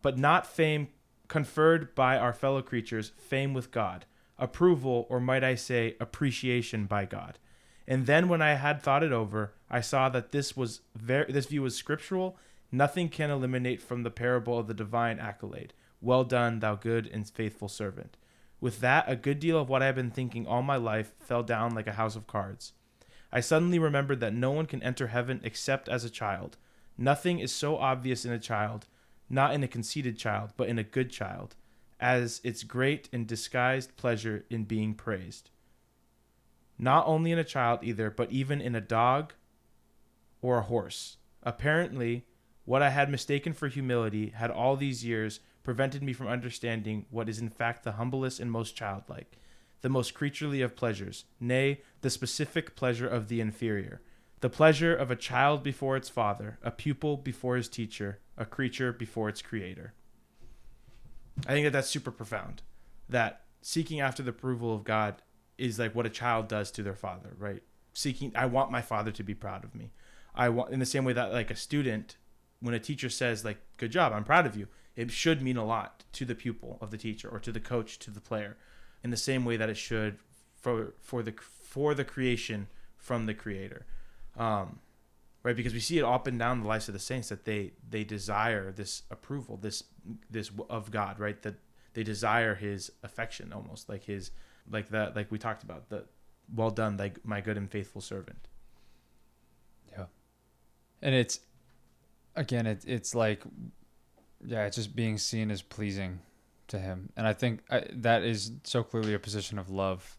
but 0.03 0.18
not 0.18 0.46
fame 0.46 0.88
conferred 1.29 1.94
by 1.94 2.18
our 2.18 2.33
fellow 2.33 2.61
creatures, 2.62 3.12
fame 3.16 3.55
with 3.55 3.70
God, 3.70 4.05
approval, 4.40 5.07
or 5.09 5.20
might 5.20 5.44
I 5.44 5.55
say, 5.55 5.96
appreciation 6.00 6.87
by 6.87 7.05
God. 7.05 7.38
And 7.87 8.07
then 8.07 8.29
when 8.29 8.42
I 8.42 8.55
had 8.55 8.83
thought 8.83 9.03
it 9.03 9.12
over, 9.12 9.53
I 9.70 9.81
saw 9.81 10.09
that 10.09 10.33
this 10.33 10.57
was 10.57 10.81
very 10.96 11.31
this 11.31 11.46
view 11.46 11.62
was 11.62 11.76
scriptural 11.76 12.37
Nothing 12.72 13.09
can 13.09 13.31
eliminate 13.31 13.83
from 13.83 14.03
the 14.03 14.11
parable 14.11 14.59
of 14.59 14.68
the 14.68 14.74
divine 14.74 15.18
accolade. 15.18 15.72
Well 16.00 16.24
done, 16.24 16.61
thou 16.61 16.76
good 16.76 17.07
and 17.09 17.29
faithful 17.29 17.68
servant. 17.68 18.16
With 18.61 18.81
that, 18.81 19.07
a 19.09 19.16
good 19.16 19.40
deal 19.40 19.59
of 19.59 19.68
what 19.68 19.83
I 19.83 19.87
had 19.87 19.96
been 19.96 20.11
thinking 20.11 20.46
all 20.46 20.62
my 20.62 20.76
life 20.76 21.12
fell 21.18 21.42
down 21.42 21.74
like 21.74 21.87
a 21.87 21.94
house 21.94 22.14
of 22.14 22.26
cards. 22.26 22.72
I 23.33 23.40
suddenly 23.40 23.79
remembered 23.79 24.20
that 24.20 24.35
no 24.35 24.50
one 24.50 24.66
can 24.66 24.83
enter 24.83 25.09
heaven 25.09 25.40
except 25.42 25.88
as 25.88 26.05
a 26.05 26.11
child. 26.11 26.57
Nothing 26.96 27.38
is 27.38 27.53
so 27.53 27.76
obvious 27.76 28.24
in 28.24 28.33
a 28.33 28.38
child, 28.38 28.87
not 29.29 29.55
in 29.55 29.64
a 29.64 29.68
conceited 29.68 30.16
child, 30.18 30.53
but 30.57 30.68
in 30.68 30.79
a 30.79 30.85
good 30.85 31.11
child, 31.11 31.57
as 32.00 32.40
its 32.42 32.64
great 32.64 33.08
and 33.12 33.26
disguised 33.26 33.96
pleasure 33.96 34.44
in 34.50 34.64
being 34.64 34.94
praised. 34.94 35.50
Not 36.78 37.06
only 37.06 37.30
in 37.30 37.38
a 37.38 37.44
child 37.44 37.80
either, 37.82 38.10
but 38.10 38.32
even 38.32 38.60
in 38.60 38.74
a 38.74 38.80
dog 38.80 39.34
or 40.40 40.58
a 40.58 40.62
horse. 40.62 41.18
Apparently, 41.42 42.24
what 42.64 42.82
I 42.82 42.90
had 42.90 43.10
mistaken 43.10 43.52
for 43.52 43.68
humility 43.68 44.30
had 44.30 44.50
all 44.50 44.76
these 44.76 45.04
years 45.04 45.40
prevented 45.62 46.02
me 46.02 46.14
from 46.14 46.28
understanding 46.28 47.04
what 47.10 47.28
is 47.28 47.38
in 47.38 47.50
fact 47.50 47.84
the 47.84 47.92
humblest 47.92 48.40
and 48.40 48.50
most 48.50 48.74
childlike, 48.74 49.38
the 49.82 49.90
most 49.90 50.14
creaturely 50.14 50.62
of 50.62 50.76
pleasures, 50.76 51.24
nay, 51.38 51.82
the 52.00 52.10
specific 52.10 52.74
pleasure 52.74 53.08
of 53.08 53.28
the 53.28 53.40
inferior, 53.40 54.00
the 54.40 54.48
pleasure 54.48 54.94
of 54.94 55.10
a 55.10 55.16
child 55.16 55.62
before 55.62 55.96
its 55.96 56.08
father, 56.08 56.58
a 56.62 56.70
pupil 56.70 57.18
before 57.18 57.56
his 57.56 57.68
teacher, 57.68 58.20
a 58.38 58.46
creature 58.46 58.90
before 58.90 59.28
its 59.28 59.42
creator. 59.42 59.92
I 61.46 61.52
think 61.52 61.66
that 61.66 61.72
that's 61.72 61.88
super 61.88 62.10
profound. 62.10 62.62
That 63.08 63.42
seeking 63.62 64.00
after 64.00 64.22
the 64.22 64.30
approval 64.30 64.74
of 64.74 64.84
God 64.84 65.22
is 65.58 65.78
like 65.78 65.94
what 65.94 66.06
a 66.06 66.10
child 66.10 66.48
does 66.48 66.70
to 66.72 66.82
their 66.82 66.94
father, 66.94 67.34
right? 67.38 67.62
Seeking, 67.92 68.32
I 68.34 68.46
want 68.46 68.70
my 68.70 68.82
father 68.82 69.10
to 69.10 69.22
be 69.22 69.34
proud 69.34 69.64
of 69.64 69.74
me. 69.74 69.90
I 70.34 70.48
want, 70.48 70.72
in 70.72 70.78
the 70.78 70.86
same 70.86 71.04
way 71.04 71.12
that 71.12 71.32
like 71.32 71.50
a 71.50 71.56
student 71.56 72.16
when 72.60 72.74
a 72.74 72.78
teacher 72.78 73.08
says 73.08 73.44
like 73.44 73.58
good 73.76 73.90
job 73.90 74.12
i'm 74.12 74.24
proud 74.24 74.46
of 74.46 74.56
you 74.56 74.68
it 74.96 75.10
should 75.10 75.42
mean 75.42 75.56
a 75.56 75.64
lot 75.64 76.04
to 76.12 76.24
the 76.24 76.34
pupil 76.34 76.78
of 76.80 76.90
the 76.90 76.98
teacher 76.98 77.28
or 77.28 77.38
to 77.38 77.50
the 77.50 77.60
coach 77.60 77.98
to 77.98 78.10
the 78.10 78.20
player 78.20 78.56
in 79.02 79.10
the 79.10 79.16
same 79.16 79.44
way 79.44 79.56
that 79.56 79.70
it 79.70 79.76
should 79.76 80.18
for 80.54 80.94
for 81.00 81.22
the 81.22 81.32
for 81.32 81.94
the 81.94 82.04
creation 82.04 82.68
from 82.96 83.26
the 83.26 83.34
creator 83.34 83.86
um, 84.36 84.78
right 85.42 85.56
because 85.56 85.72
we 85.72 85.80
see 85.80 85.98
it 85.98 86.04
up 86.04 86.26
and 86.26 86.38
down 86.38 86.60
the 86.60 86.68
lives 86.68 86.88
of 86.88 86.92
the 86.92 87.00
saints 87.00 87.28
that 87.30 87.44
they 87.44 87.72
they 87.88 88.04
desire 88.04 88.70
this 88.70 89.02
approval 89.10 89.56
this 89.56 89.84
this 90.30 90.50
of 90.68 90.90
god 90.90 91.18
right 91.18 91.42
that 91.42 91.54
they 91.94 92.02
desire 92.02 92.54
his 92.54 92.90
affection 93.02 93.52
almost 93.52 93.88
like 93.88 94.04
his 94.04 94.30
like 94.70 94.88
that 94.90 95.16
like 95.16 95.30
we 95.30 95.38
talked 95.38 95.62
about 95.62 95.88
the 95.88 96.04
well 96.54 96.70
done 96.70 96.96
like 96.96 97.24
my 97.24 97.40
good 97.40 97.56
and 97.56 97.70
faithful 97.70 98.00
servant 98.00 98.48
yeah 99.92 100.04
and 101.02 101.14
it's 101.14 101.40
again, 102.36 102.66
it, 102.66 102.84
it's 102.86 103.14
like, 103.14 103.42
yeah, 104.44 104.66
it's 104.66 104.76
just 104.76 104.94
being 104.94 105.18
seen 105.18 105.50
as 105.50 105.62
pleasing 105.62 106.20
to 106.68 106.78
him. 106.78 107.10
And 107.16 107.26
I 107.26 107.32
think 107.32 107.62
I, 107.70 107.84
that 107.92 108.22
is 108.22 108.52
so 108.64 108.82
clearly 108.82 109.14
a 109.14 109.18
position 109.18 109.58
of 109.58 109.70
love. 109.70 110.16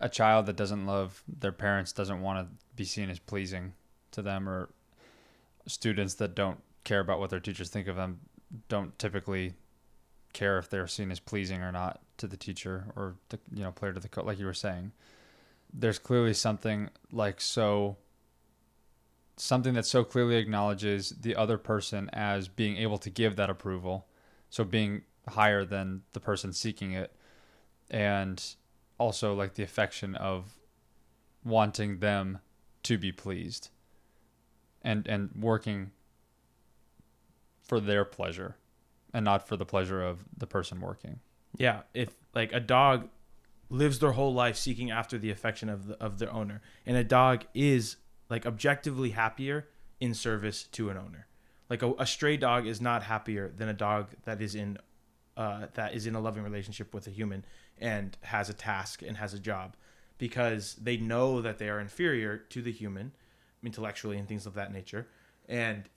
A 0.00 0.08
child 0.08 0.46
that 0.46 0.56
doesn't 0.56 0.86
love 0.86 1.22
their 1.26 1.52
parents 1.52 1.92
doesn't 1.92 2.20
want 2.20 2.46
to 2.46 2.64
be 2.76 2.84
seen 2.84 3.10
as 3.10 3.18
pleasing 3.18 3.72
to 4.12 4.22
them, 4.22 4.48
or 4.48 4.68
students 5.66 6.14
that 6.14 6.36
don't 6.36 6.60
care 6.84 7.00
about 7.00 7.18
what 7.18 7.30
their 7.30 7.40
teachers 7.40 7.68
think 7.68 7.88
of 7.88 7.96
them 7.96 8.20
don't 8.68 8.98
typically 8.98 9.54
care 10.32 10.58
if 10.58 10.68
they're 10.68 10.86
seen 10.86 11.10
as 11.10 11.20
pleasing 11.20 11.62
or 11.62 11.72
not 11.72 12.00
to 12.18 12.26
the 12.26 12.36
teacher 12.36 12.86
or 12.96 13.16
the 13.28 13.38
you 13.52 13.62
know 13.62 13.72
player 13.72 13.92
to 13.92 14.00
the 14.00 14.08
coach 14.08 14.24
like 14.24 14.38
you 14.38 14.46
were 14.46 14.54
saying. 14.54 14.92
There's 15.72 15.98
clearly 15.98 16.34
something 16.34 16.90
like 17.12 17.40
so 17.40 17.96
something 19.36 19.74
that 19.74 19.86
so 19.86 20.04
clearly 20.04 20.36
acknowledges 20.36 21.10
the 21.10 21.36
other 21.36 21.58
person 21.58 22.10
as 22.12 22.48
being 22.48 22.76
able 22.76 22.98
to 22.98 23.10
give 23.10 23.36
that 23.36 23.50
approval, 23.50 24.06
so 24.50 24.64
being 24.64 25.02
higher 25.28 25.64
than 25.64 26.02
the 26.12 26.20
person 26.20 26.52
seeking 26.52 26.92
it, 26.92 27.14
and 27.90 28.54
also 28.98 29.34
like 29.34 29.54
the 29.54 29.62
affection 29.62 30.14
of 30.16 30.58
wanting 31.44 31.98
them 31.98 32.38
to 32.82 32.98
be 32.98 33.12
pleased 33.12 33.70
and 34.82 35.06
and 35.06 35.30
working 35.38 35.90
for 37.68 37.78
their 37.78 38.04
pleasure 38.04 38.56
and 39.14 39.24
not 39.24 39.46
for 39.46 39.56
the 39.56 39.64
pleasure 39.64 40.02
of 40.02 40.24
the 40.36 40.46
person 40.46 40.80
working. 40.80 41.20
Yeah, 41.56 41.82
if 41.94 42.14
like 42.34 42.52
a 42.52 42.60
dog 42.60 43.08
lives 43.70 43.98
their 43.98 44.12
whole 44.12 44.32
life 44.32 44.56
seeking 44.56 44.90
after 44.90 45.18
the 45.18 45.30
affection 45.30 45.68
of 45.68 45.86
the, 45.88 46.02
of 46.02 46.18
their 46.18 46.32
owner, 46.32 46.62
and 46.86 46.96
a 46.96 47.04
dog 47.04 47.44
is 47.54 47.96
like 48.28 48.46
objectively 48.46 49.10
happier 49.10 49.68
in 50.00 50.14
service 50.14 50.64
to 50.64 50.90
an 50.90 50.96
owner. 50.96 51.26
Like 51.68 51.82
a, 51.82 51.92
a 51.98 52.06
stray 52.06 52.36
dog 52.36 52.66
is 52.66 52.80
not 52.80 53.02
happier 53.02 53.52
than 53.54 53.68
a 53.68 53.74
dog 53.74 54.08
that 54.24 54.40
is 54.40 54.54
in 54.54 54.78
uh, 55.36 55.66
that 55.74 55.94
is 55.94 56.06
in 56.06 56.14
a 56.14 56.20
loving 56.20 56.42
relationship 56.42 56.92
with 56.92 57.06
a 57.06 57.10
human 57.10 57.44
and 57.78 58.16
has 58.22 58.48
a 58.48 58.54
task 58.54 59.02
and 59.02 59.16
has 59.18 59.34
a 59.34 59.38
job 59.38 59.76
because 60.18 60.74
they 60.74 60.96
know 60.96 61.40
that 61.40 61.58
they 61.58 61.68
are 61.68 61.78
inferior 61.78 62.36
to 62.36 62.60
the 62.60 62.72
human 62.72 63.12
intellectually 63.62 64.18
and 64.18 64.26
things 64.28 64.46
of 64.46 64.54
that 64.54 64.72
nature, 64.72 65.06
and 65.48 65.88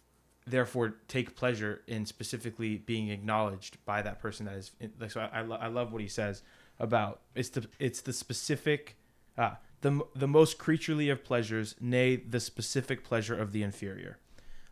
therefore 0.48 0.96
take 1.08 1.36
pleasure 1.36 1.82
in 1.88 2.06
specifically 2.06 2.78
being 2.78 3.10
acknowledged 3.10 3.78
by 3.86 4.02
that 4.02 4.20
person 4.20 4.46
that 4.46 4.56
is 4.56 4.72
like 5.00 5.12
so 5.12 5.22
I, 5.22 5.40
I, 5.40 5.42
lo- 5.42 5.60
I 5.60 5.68
love 5.68 5.94
what 5.94 6.02
he 6.02 6.08
says 6.08 6.42
about 6.80 7.22
it's 7.36 7.50
the 7.50 7.68
it's 7.80 8.02
the 8.02 8.14
specific 8.14 8.98
uh, 9.38 9.52
the 9.82 10.02
the 10.16 10.28
most 10.28 10.58
creaturely 10.58 11.10
of 11.10 11.24
pleasures 11.24 11.76
nay 11.80 12.16
the 12.16 12.40
specific 12.40 13.04
pleasure 13.04 13.36
of 13.36 13.52
the 13.52 13.64
inferior. 13.64 14.18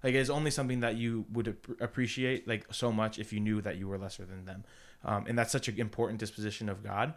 Like 0.04 0.16
it's 0.16 0.30
only 0.30 0.52
something 0.52 0.80
that 0.80 0.96
you 0.96 1.26
would 1.32 1.50
ap- 1.50 1.82
appreciate 1.82 2.48
like 2.48 2.66
so 2.72 2.92
much 2.92 3.20
if 3.20 3.32
you 3.34 3.40
knew 3.40 3.62
that 3.62 3.78
you 3.78 3.88
were 3.88 3.98
lesser 3.98 4.26
than 4.26 4.46
them. 4.46 4.64
Um, 5.04 5.26
and 5.28 5.38
that's 5.38 5.52
such 5.52 5.68
an 5.68 5.80
important 5.80 6.20
disposition 6.20 6.68
of 6.68 6.84
god 6.84 7.14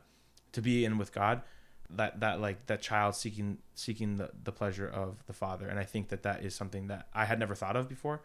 to 0.53 0.61
be 0.61 0.85
in 0.85 0.99
with 0.99 1.13
god 1.13 1.43
that 1.89 2.21
that 2.21 2.41
like 2.41 2.67
that 2.67 2.83
child 2.83 3.15
seeking 3.15 3.59
seeking 3.75 4.17
the, 4.17 4.31
the 4.45 4.53
pleasure 4.53 4.89
of 4.89 5.25
the 5.27 5.33
father. 5.33 5.69
And 5.69 5.79
i 5.79 5.85
think 5.85 6.09
that 6.09 6.23
that 6.23 6.45
is 6.45 6.55
something 6.55 6.89
that 6.89 7.09
i 7.15 7.25
had 7.25 7.39
never 7.39 7.55
thought 7.55 7.77
of 7.77 7.89
before 7.89 8.23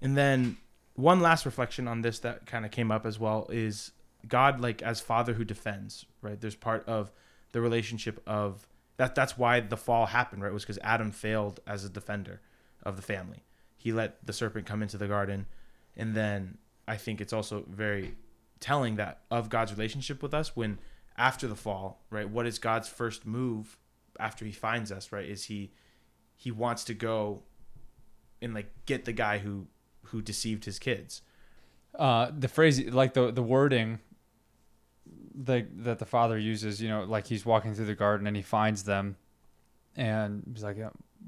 and 0.00 0.16
then 0.16 0.56
one 0.94 1.20
last 1.20 1.44
reflection 1.44 1.88
on 1.88 2.02
this 2.02 2.20
that 2.20 2.46
kind 2.46 2.64
of 2.64 2.70
came 2.70 2.90
up 2.90 3.04
as 3.04 3.18
well 3.18 3.46
is 3.50 3.92
god 4.28 4.60
like 4.60 4.82
as 4.82 5.00
father 5.00 5.34
who 5.34 5.44
defends 5.44 6.06
right 6.22 6.40
there's 6.40 6.54
part 6.54 6.86
of 6.88 7.12
the 7.52 7.60
relationship 7.60 8.22
of 8.26 8.66
that 8.96 9.14
that's 9.14 9.36
why 9.36 9.60
the 9.60 9.76
fall 9.76 10.06
happened 10.06 10.42
right 10.42 10.50
it 10.50 10.54
was 10.54 10.64
because 10.64 10.78
adam 10.82 11.10
failed 11.10 11.60
as 11.66 11.84
a 11.84 11.88
defender 11.88 12.40
of 12.82 12.96
the 12.96 13.02
family 13.02 13.42
he 13.76 13.92
let 13.92 14.24
the 14.26 14.32
serpent 14.32 14.66
come 14.66 14.82
into 14.82 14.96
the 14.96 15.08
garden 15.08 15.46
and 15.96 16.14
then 16.14 16.58
i 16.88 16.96
think 16.96 17.20
it's 17.20 17.32
also 17.32 17.64
very 17.68 18.14
telling 18.60 18.96
that 18.96 19.20
of 19.30 19.48
god's 19.48 19.72
relationship 19.72 20.22
with 20.22 20.32
us 20.32 20.56
when 20.56 20.78
after 21.16 21.46
the 21.46 21.56
fall, 21.56 22.02
right? 22.10 22.28
What 22.28 22.46
is 22.46 22.58
God's 22.58 22.88
first 22.88 23.26
move 23.26 23.78
after 24.18 24.44
he 24.44 24.52
finds 24.52 24.90
us, 24.90 25.12
right? 25.12 25.28
Is 25.28 25.44
he 25.44 25.72
he 26.36 26.50
wants 26.50 26.84
to 26.84 26.94
go 26.94 27.42
and 28.42 28.54
like 28.54 28.70
get 28.86 29.04
the 29.04 29.12
guy 29.12 29.38
who 29.38 29.66
who 30.06 30.22
deceived 30.22 30.64
his 30.64 30.78
kids. 30.78 31.22
Uh, 31.98 32.30
the 32.36 32.48
phrase, 32.48 32.80
like 32.92 33.14
the 33.14 33.30
the 33.30 33.42
wording, 33.42 34.00
the 35.34 35.66
that 35.76 35.98
the 35.98 36.06
father 36.06 36.38
uses, 36.38 36.80
you 36.82 36.88
know, 36.88 37.04
like 37.04 37.26
he's 37.26 37.46
walking 37.46 37.74
through 37.74 37.86
the 37.86 37.94
garden 37.94 38.26
and 38.26 38.36
he 38.36 38.42
finds 38.42 38.84
them, 38.84 39.16
and 39.96 40.42
he's 40.52 40.64
like, 40.64 40.78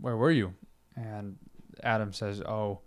"Where 0.00 0.16
were 0.16 0.30
you?" 0.30 0.54
And 0.96 1.36
Adam 1.82 2.12
says, 2.12 2.40
"Oh, 2.40 2.80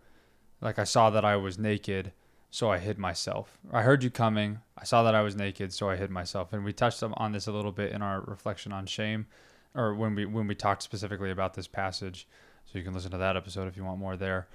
like 0.62 0.80
I 0.80 0.84
saw 0.84 1.10
that 1.12 1.24
I 1.24 1.36
was 1.38 1.58
naked, 1.58 2.12
so 2.52 2.72
I 2.72 2.80
hid 2.80 2.98
myself. 2.98 3.58
I 3.72 3.84
heard 3.84 4.04
you 4.04 4.10
coming. 4.10 4.60
I 4.78 4.84
saw 4.84 5.04
that 5.04 5.16
I 5.16 5.22
was 5.22 5.36
naked, 5.36 5.74
so 5.74 5.90
I 5.90 5.96
hid 5.96 6.10
myself. 6.10 6.52
And 6.54 6.66
we 6.66 6.74
touched 6.74 7.04
on 7.04 7.32
this 7.32 7.48
a 7.48 7.52
little 7.52 7.72
bit 7.72 7.92
in 7.92 8.02
our 8.02 8.22
reflection 8.22 8.72
on 8.74 8.86
shame, 8.86 9.28
or 9.76 9.94
when 9.94 10.16
we 10.16 10.26
when 10.26 10.48
we 10.48 10.56
talked 10.56 10.84
specifically 10.84 11.32
about 11.32 11.54
this 11.54 11.68
passage. 11.68 12.28
So 12.66 12.78
you 12.78 12.84
can 12.84 12.94
listen 12.94 13.12
to 13.12 13.18
that 13.18 13.36
episode 13.36 13.68
if 13.68 13.78
you 13.78 13.84
want 13.84 14.00
more 14.00 14.18
there. 14.18 14.48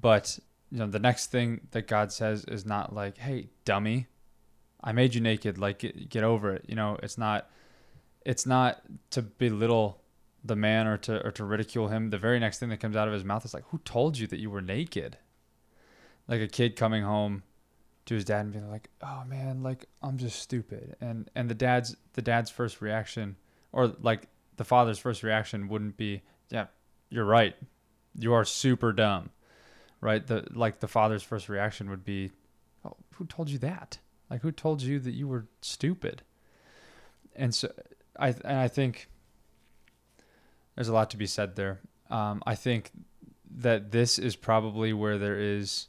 But 0.00 0.38
you 0.70 0.78
know, 0.78 0.86
the 0.86 0.98
next 0.98 1.26
thing 1.30 1.68
that 1.70 1.86
God 1.86 2.12
says 2.12 2.44
is 2.44 2.66
not 2.66 2.94
like, 2.94 3.18
"Hey, 3.18 3.48
dummy, 3.64 4.06
I 4.82 4.92
made 4.92 5.14
you 5.14 5.20
naked. 5.20 5.58
Like, 5.58 5.80
get, 5.80 6.08
get 6.08 6.24
over 6.24 6.52
it." 6.54 6.64
You 6.68 6.74
know, 6.74 6.98
it's 7.02 7.18
not. 7.18 7.50
It's 8.24 8.46
not 8.46 8.82
to 9.10 9.22
belittle 9.22 10.02
the 10.44 10.56
man 10.56 10.86
or 10.86 10.96
to 10.98 11.24
or 11.26 11.30
to 11.32 11.44
ridicule 11.44 11.88
him. 11.88 12.10
The 12.10 12.18
very 12.18 12.38
next 12.38 12.58
thing 12.58 12.68
that 12.68 12.80
comes 12.80 12.96
out 12.96 13.08
of 13.08 13.14
his 13.14 13.24
mouth 13.24 13.44
is 13.44 13.54
like, 13.54 13.64
"Who 13.68 13.78
told 13.78 14.18
you 14.18 14.26
that 14.26 14.38
you 14.38 14.50
were 14.50 14.62
naked?" 14.62 15.18
like 16.28 16.42
a 16.42 16.46
kid 16.46 16.76
coming 16.76 17.02
home 17.02 17.42
to 18.04 18.14
his 18.14 18.24
dad 18.24 18.40
and 18.40 18.52
being 18.52 18.70
like, 18.70 18.90
"Oh 19.02 19.24
man, 19.26 19.62
like 19.62 19.86
I'm 20.02 20.18
just 20.18 20.40
stupid," 20.40 20.96
and 21.00 21.30
and 21.34 21.50
the 21.50 21.54
dad's 21.54 21.96
the 22.12 22.22
dad's 22.22 22.50
first 22.50 22.80
reaction, 22.80 23.36
or 23.72 23.88
like 24.00 24.28
the 24.56 24.64
father's 24.64 24.98
first 24.98 25.22
reaction, 25.22 25.68
wouldn't 25.68 25.96
be, 25.96 26.22
"Yeah, 26.50 26.66
you're 27.10 27.24
right, 27.24 27.56
you 28.14 28.32
are 28.34 28.44
super 28.44 28.92
dumb," 28.92 29.30
right? 30.00 30.26
The 30.26 30.46
like 30.52 30.80
the 30.80 30.88
father's 30.88 31.22
first 31.22 31.48
reaction 31.48 31.90
would 31.90 32.04
be, 32.04 32.30
"Oh, 32.84 32.96
who 33.14 33.26
told 33.26 33.50
you 33.50 33.58
that? 33.58 33.98
Like 34.30 34.42
who 34.42 34.52
told 34.52 34.82
you 34.82 34.98
that 35.00 35.12
you 35.12 35.28
were 35.28 35.46
stupid?" 35.60 36.22
And 37.34 37.54
so 37.54 37.72
I 38.18 38.28
and 38.28 38.58
I 38.58 38.68
think 38.68 39.08
there's 40.74 40.88
a 40.88 40.94
lot 40.94 41.10
to 41.10 41.16
be 41.16 41.26
said 41.26 41.56
there. 41.56 41.80
Um, 42.10 42.42
I 42.46 42.54
think 42.54 42.90
that 43.56 43.90
this 43.90 44.18
is 44.18 44.36
probably 44.36 44.92
where 44.92 45.18
there 45.18 45.38
is 45.38 45.88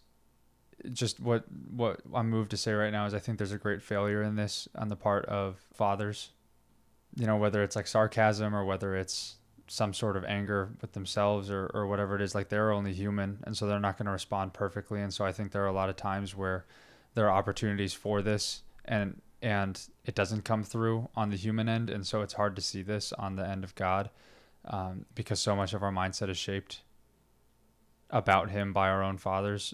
just 0.94 1.20
what 1.20 1.44
what 1.70 2.00
I'm 2.14 2.30
moved 2.30 2.52
to 2.52 2.58
say 2.58 2.74
right 2.74 2.92
now 2.92 3.06
is 3.06 3.14
I 3.14 3.20
think 3.20 3.38
there's 3.38 3.52
a 3.52 3.58
great 3.58 3.82
failure 3.82 4.24
in 4.24 4.36
this 4.36 4.68
on 4.76 4.88
the 4.88 4.96
part 4.96 5.26
of 5.26 5.58
fathers. 5.74 6.32
You 7.16 7.26
know, 7.26 7.38
whether 7.38 7.64
it's 7.64 7.76
like 7.76 7.88
sarcasm 7.88 8.56
or 8.56 8.64
whether 8.64 8.96
it's 8.96 9.36
some 9.70 9.94
sort 9.94 10.18
of 10.18 10.26
anger 10.26 10.70
with 10.82 10.94
themselves 10.94 11.50
or, 11.50 11.70
or 11.74 11.88
whatever 11.88 12.16
it 12.16 12.22
is, 12.22 12.36
like 12.36 12.50
they're 12.50 12.72
only 12.72 12.94
human 12.94 13.40
and 13.44 13.56
so 13.56 13.68
they're 13.68 13.80
not 13.80 13.98
going 13.98 14.06
to 14.08 14.12
respond 14.12 14.54
perfectly. 14.54 15.02
And 15.02 15.14
so 15.14 15.26
I 15.26 15.32
think 15.32 15.52
there 15.52 15.64
are 15.64 15.68
a 15.68 15.74
lot 15.74 15.90
of 15.90 15.96
times 15.96 16.36
where 16.36 16.66
there 17.14 17.28
are 17.28 17.38
opportunities 17.38 17.94
for 17.94 18.22
this 18.22 18.64
and 18.86 19.22
and 19.42 19.82
it 20.04 20.16
doesn't 20.16 20.44
come 20.44 20.64
through 20.64 21.08
on 21.16 21.30
the 21.30 21.38
human 21.38 21.70
end. 21.70 21.90
And 21.90 22.06
so 22.06 22.22
it's 22.22 22.34
hard 22.34 22.58
to 22.58 22.62
see 22.62 22.82
this 22.82 23.14
on 23.14 23.38
the 23.38 23.48
end 23.48 23.64
of 23.64 23.74
God 23.76 24.10
um, 24.66 25.06
because 25.16 25.40
so 25.40 25.56
much 25.56 25.74
of 25.74 25.82
our 25.82 25.94
mindset 25.94 26.30
is 26.30 26.38
shaped 26.38 26.82
about 28.10 28.50
him 28.50 28.74
by 28.74 28.90
our 28.90 29.02
own 29.02 29.18
fathers 29.18 29.74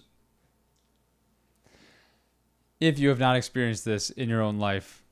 if 2.80 2.98
you 2.98 3.08
have 3.08 3.18
not 3.18 3.36
experienced 3.36 3.84
this 3.84 4.10
in 4.10 4.28
your 4.28 4.42
own 4.42 4.58
life 4.58 5.02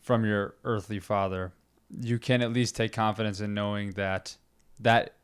from 0.00 0.24
your 0.24 0.54
earthly 0.64 1.00
father, 1.00 1.52
you 2.00 2.18
can 2.18 2.42
at 2.42 2.52
least 2.52 2.76
take 2.76 2.92
confidence 2.92 3.40
in 3.40 3.54
knowing 3.54 3.92
that 3.92 4.36
that 4.80 5.14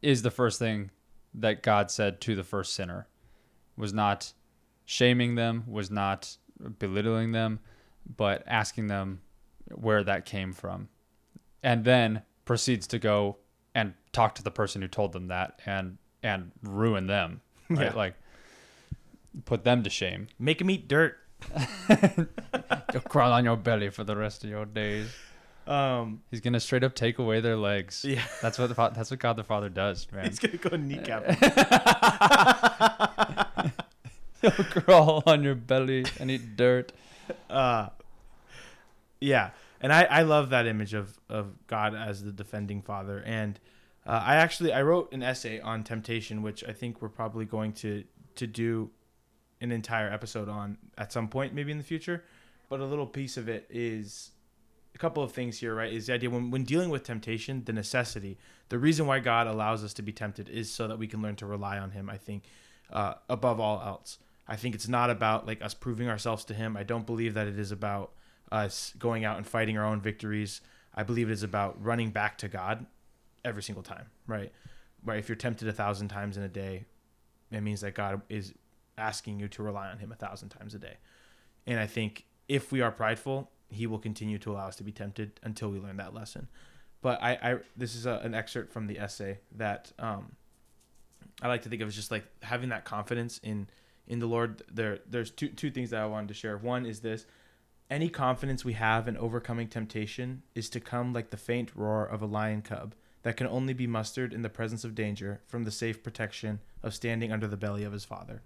is 0.00 0.22
the 0.22 0.30
first 0.30 0.58
thing 0.58 0.90
that 1.34 1.62
God 1.62 1.90
said 1.90 2.20
to 2.22 2.34
the 2.34 2.44
first 2.44 2.74
sinner 2.74 3.06
was 3.76 3.92
not 3.92 4.32
shaming 4.84 5.34
them, 5.34 5.64
was 5.66 5.90
not 5.90 6.36
belittling 6.78 7.32
them, 7.32 7.60
but 8.16 8.42
asking 8.46 8.88
them 8.88 9.20
where 9.74 10.02
that 10.04 10.24
came 10.24 10.52
from. 10.52 10.88
And 11.62 11.84
then 11.84 12.22
proceeds 12.44 12.86
to 12.88 12.98
go 12.98 13.38
and 13.74 13.94
talk 14.12 14.34
to 14.34 14.42
the 14.42 14.50
person 14.50 14.82
who 14.82 14.88
told 14.88 15.12
them 15.12 15.28
that 15.28 15.60
and 15.64 15.98
and 16.22 16.52
ruin 16.62 17.06
them. 17.06 17.40
Right? 17.68 17.86
Yeah. 17.86 17.94
Like 17.94 18.14
put 19.44 19.64
them 19.64 19.82
to 19.82 19.90
shame. 19.90 20.28
Make 20.38 20.58
them 20.58 20.70
eat 20.70 20.88
dirt. 20.88 21.18
You'll 21.88 23.00
crawl 23.08 23.32
on 23.32 23.44
your 23.44 23.56
belly 23.56 23.90
for 23.90 24.04
the 24.04 24.16
rest 24.16 24.44
of 24.44 24.50
your 24.50 24.66
days. 24.66 25.08
Um, 25.66 26.22
he's 26.30 26.40
gonna 26.40 26.60
straight 26.60 26.82
up 26.82 26.94
take 26.94 27.18
away 27.18 27.40
their 27.40 27.56
legs. 27.56 28.04
Yeah, 28.04 28.22
that's 28.40 28.58
what 28.58 28.68
the 28.68 28.74
fa- 28.74 28.92
that's 28.94 29.10
what 29.10 29.20
God 29.20 29.36
the 29.36 29.44
Father 29.44 29.68
does, 29.68 30.06
man. 30.12 30.26
He's 30.26 30.38
gonna 30.38 30.56
go 30.56 30.76
kneecap. 30.76 31.24
He'll 34.40 34.50
crawl 34.50 35.22
on 35.24 35.44
your 35.44 35.54
belly 35.54 36.04
and 36.18 36.30
eat 36.30 36.56
dirt. 36.56 36.92
Uh, 37.48 37.88
yeah, 39.20 39.50
and 39.80 39.92
I 39.92 40.02
I 40.02 40.22
love 40.22 40.50
that 40.50 40.66
image 40.66 40.92
of 40.92 41.16
of 41.28 41.54
God 41.68 41.94
as 41.94 42.22
the 42.22 42.32
defending 42.32 42.82
Father, 42.82 43.22
and 43.24 43.58
uh, 44.04 44.20
I 44.24 44.36
actually 44.36 44.72
I 44.72 44.82
wrote 44.82 45.12
an 45.12 45.22
essay 45.22 45.60
on 45.60 45.84
temptation, 45.84 46.42
which 46.42 46.64
I 46.64 46.72
think 46.72 47.00
we're 47.00 47.08
probably 47.08 47.44
going 47.44 47.72
to 47.74 48.04
to 48.34 48.46
do 48.46 48.90
an 49.60 49.70
entire 49.70 50.12
episode 50.12 50.48
on 50.48 50.76
at 50.98 51.12
some 51.12 51.28
point, 51.28 51.54
maybe 51.54 51.70
in 51.70 51.78
the 51.78 51.84
future. 51.84 52.24
But 52.68 52.80
a 52.80 52.84
little 52.84 53.06
piece 53.06 53.36
of 53.36 53.48
it 53.48 53.66
is 53.70 54.32
couple 55.02 55.22
of 55.24 55.32
things 55.32 55.58
here, 55.58 55.74
right? 55.74 55.92
Is 55.92 56.06
the 56.06 56.14
idea 56.14 56.30
when, 56.30 56.52
when 56.52 56.62
dealing 56.62 56.88
with 56.88 57.02
temptation, 57.02 57.64
the 57.64 57.72
necessity, 57.72 58.38
the 58.68 58.78
reason 58.78 59.04
why 59.04 59.18
God 59.18 59.48
allows 59.48 59.82
us 59.82 59.92
to 59.94 60.02
be 60.02 60.12
tempted 60.12 60.48
is 60.48 60.72
so 60.72 60.86
that 60.86 60.96
we 60.96 61.08
can 61.08 61.20
learn 61.20 61.34
to 61.36 61.46
rely 61.46 61.76
on 61.78 61.90
Him, 61.90 62.08
I 62.08 62.16
think, 62.16 62.44
uh, 62.92 63.14
above 63.28 63.58
all 63.58 63.82
else. 63.82 64.18
I 64.46 64.54
think 64.54 64.76
it's 64.76 64.86
not 64.86 65.10
about 65.10 65.44
like 65.44 65.60
us 65.60 65.74
proving 65.74 66.08
ourselves 66.08 66.44
to 66.46 66.54
Him. 66.54 66.76
I 66.76 66.84
don't 66.84 67.04
believe 67.04 67.34
that 67.34 67.48
it 67.48 67.58
is 67.58 67.72
about 67.72 68.12
us 68.52 68.94
going 68.96 69.24
out 69.24 69.38
and 69.38 69.44
fighting 69.46 69.76
our 69.76 69.84
own 69.84 70.00
victories. 70.00 70.60
I 70.94 71.02
believe 71.02 71.28
it 71.28 71.32
is 71.32 71.42
about 71.42 71.82
running 71.82 72.10
back 72.10 72.38
to 72.38 72.48
God 72.48 72.86
every 73.44 73.64
single 73.64 73.82
time, 73.82 74.06
right? 74.28 74.52
Right. 75.04 75.18
If 75.18 75.28
you're 75.28 75.34
tempted 75.34 75.66
a 75.66 75.72
thousand 75.72 76.08
times 76.08 76.36
in 76.36 76.44
a 76.44 76.48
day, 76.48 76.84
it 77.50 77.60
means 77.60 77.80
that 77.80 77.96
God 77.96 78.22
is 78.28 78.54
asking 78.96 79.40
you 79.40 79.48
to 79.48 79.64
rely 79.64 79.88
on 79.88 79.98
him 79.98 80.12
a 80.12 80.14
thousand 80.14 80.50
times 80.50 80.76
a 80.76 80.78
day. 80.78 80.98
And 81.66 81.80
I 81.80 81.88
think 81.88 82.24
if 82.46 82.70
we 82.70 82.82
are 82.82 82.92
prideful, 82.92 83.50
he 83.72 83.86
will 83.86 83.98
continue 83.98 84.38
to 84.38 84.52
allow 84.52 84.68
us 84.68 84.76
to 84.76 84.84
be 84.84 84.92
tempted 84.92 85.40
until 85.42 85.70
we 85.70 85.80
learn 85.80 85.96
that 85.96 86.14
lesson. 86.14 86.48
But 87.00 87.22
I, 87.22 87.32
I 87.42 87.56
this 87.76 87.94
is 87.94 88.06
a, 88.06 88.20
an 88.22 88.34
excerpt 88.34 88.72
from 88.72 88.86
the 88.86 88.98
essay 88.98 89.38
that 89.56 89.92
um, 89.98 90.36
I 91.40 91.48
like 91.48 91.62
to 91.62 91.68
think 91.68 91.82
of 91.82 91.88
as 91.88 91.96
just 91.96 92.10
like 92.10 92.24
having 92.42 92.68
that 92.70 92.84
confidence 92.84 93.40
in 93.42 93.68
in 94.06 94.18
the 94.18 94.26
Lord. 94.26 94.62
There, 94.72 94.98
there's 95.08 95.30
two 95.30 95.48
two 95.48 95.70
things 95.70 95.90
that 95.90 96.00
I 96.00 96.06
wanted 96.06 96.28
to 96.28 96.34
share. 96.34 96.56
One 96.56 96.86
is 96.86 97.00
this: 97.00 97.26
any 97.90 98.08
confidence 98.08 98.64
we 98.64 98.74
have 98.74 99.08
in 99.08 99.16
overcoming 99.16 99.68
temptation 99.68 100.42
is 100.54 100.68
to 100.70 100.80
come 100.80 101.12
like 101.12 101.30
the 101.30 101.36
faint 101.36 101.74
roar 101.74 102.04
of 102.04 102.22
a 102.22 102.26
lion 102.26 102.62
cub 102.62 102.94
that 103.22 103.36
can 103.36 103.46
only 103.46 103.72
be 103.72 103.86
mustered 103.86 104.32
in 104.32 104.42
the 104.42 104.48
presence 104.48 104.84
of 104.84 104.94
danger 104.94 105.40
from 105.46 105.64
the 105.64 105.70
safe 105.70 106.02
protection 106.02 106.60
of 106.82 106.94
standing 106.94 107.32
under 107.32 107.46
the 107.46 107.56
belly 107.56 107.84
of 107.84 107.92
his 107.92 108.04
father 108.04 108.42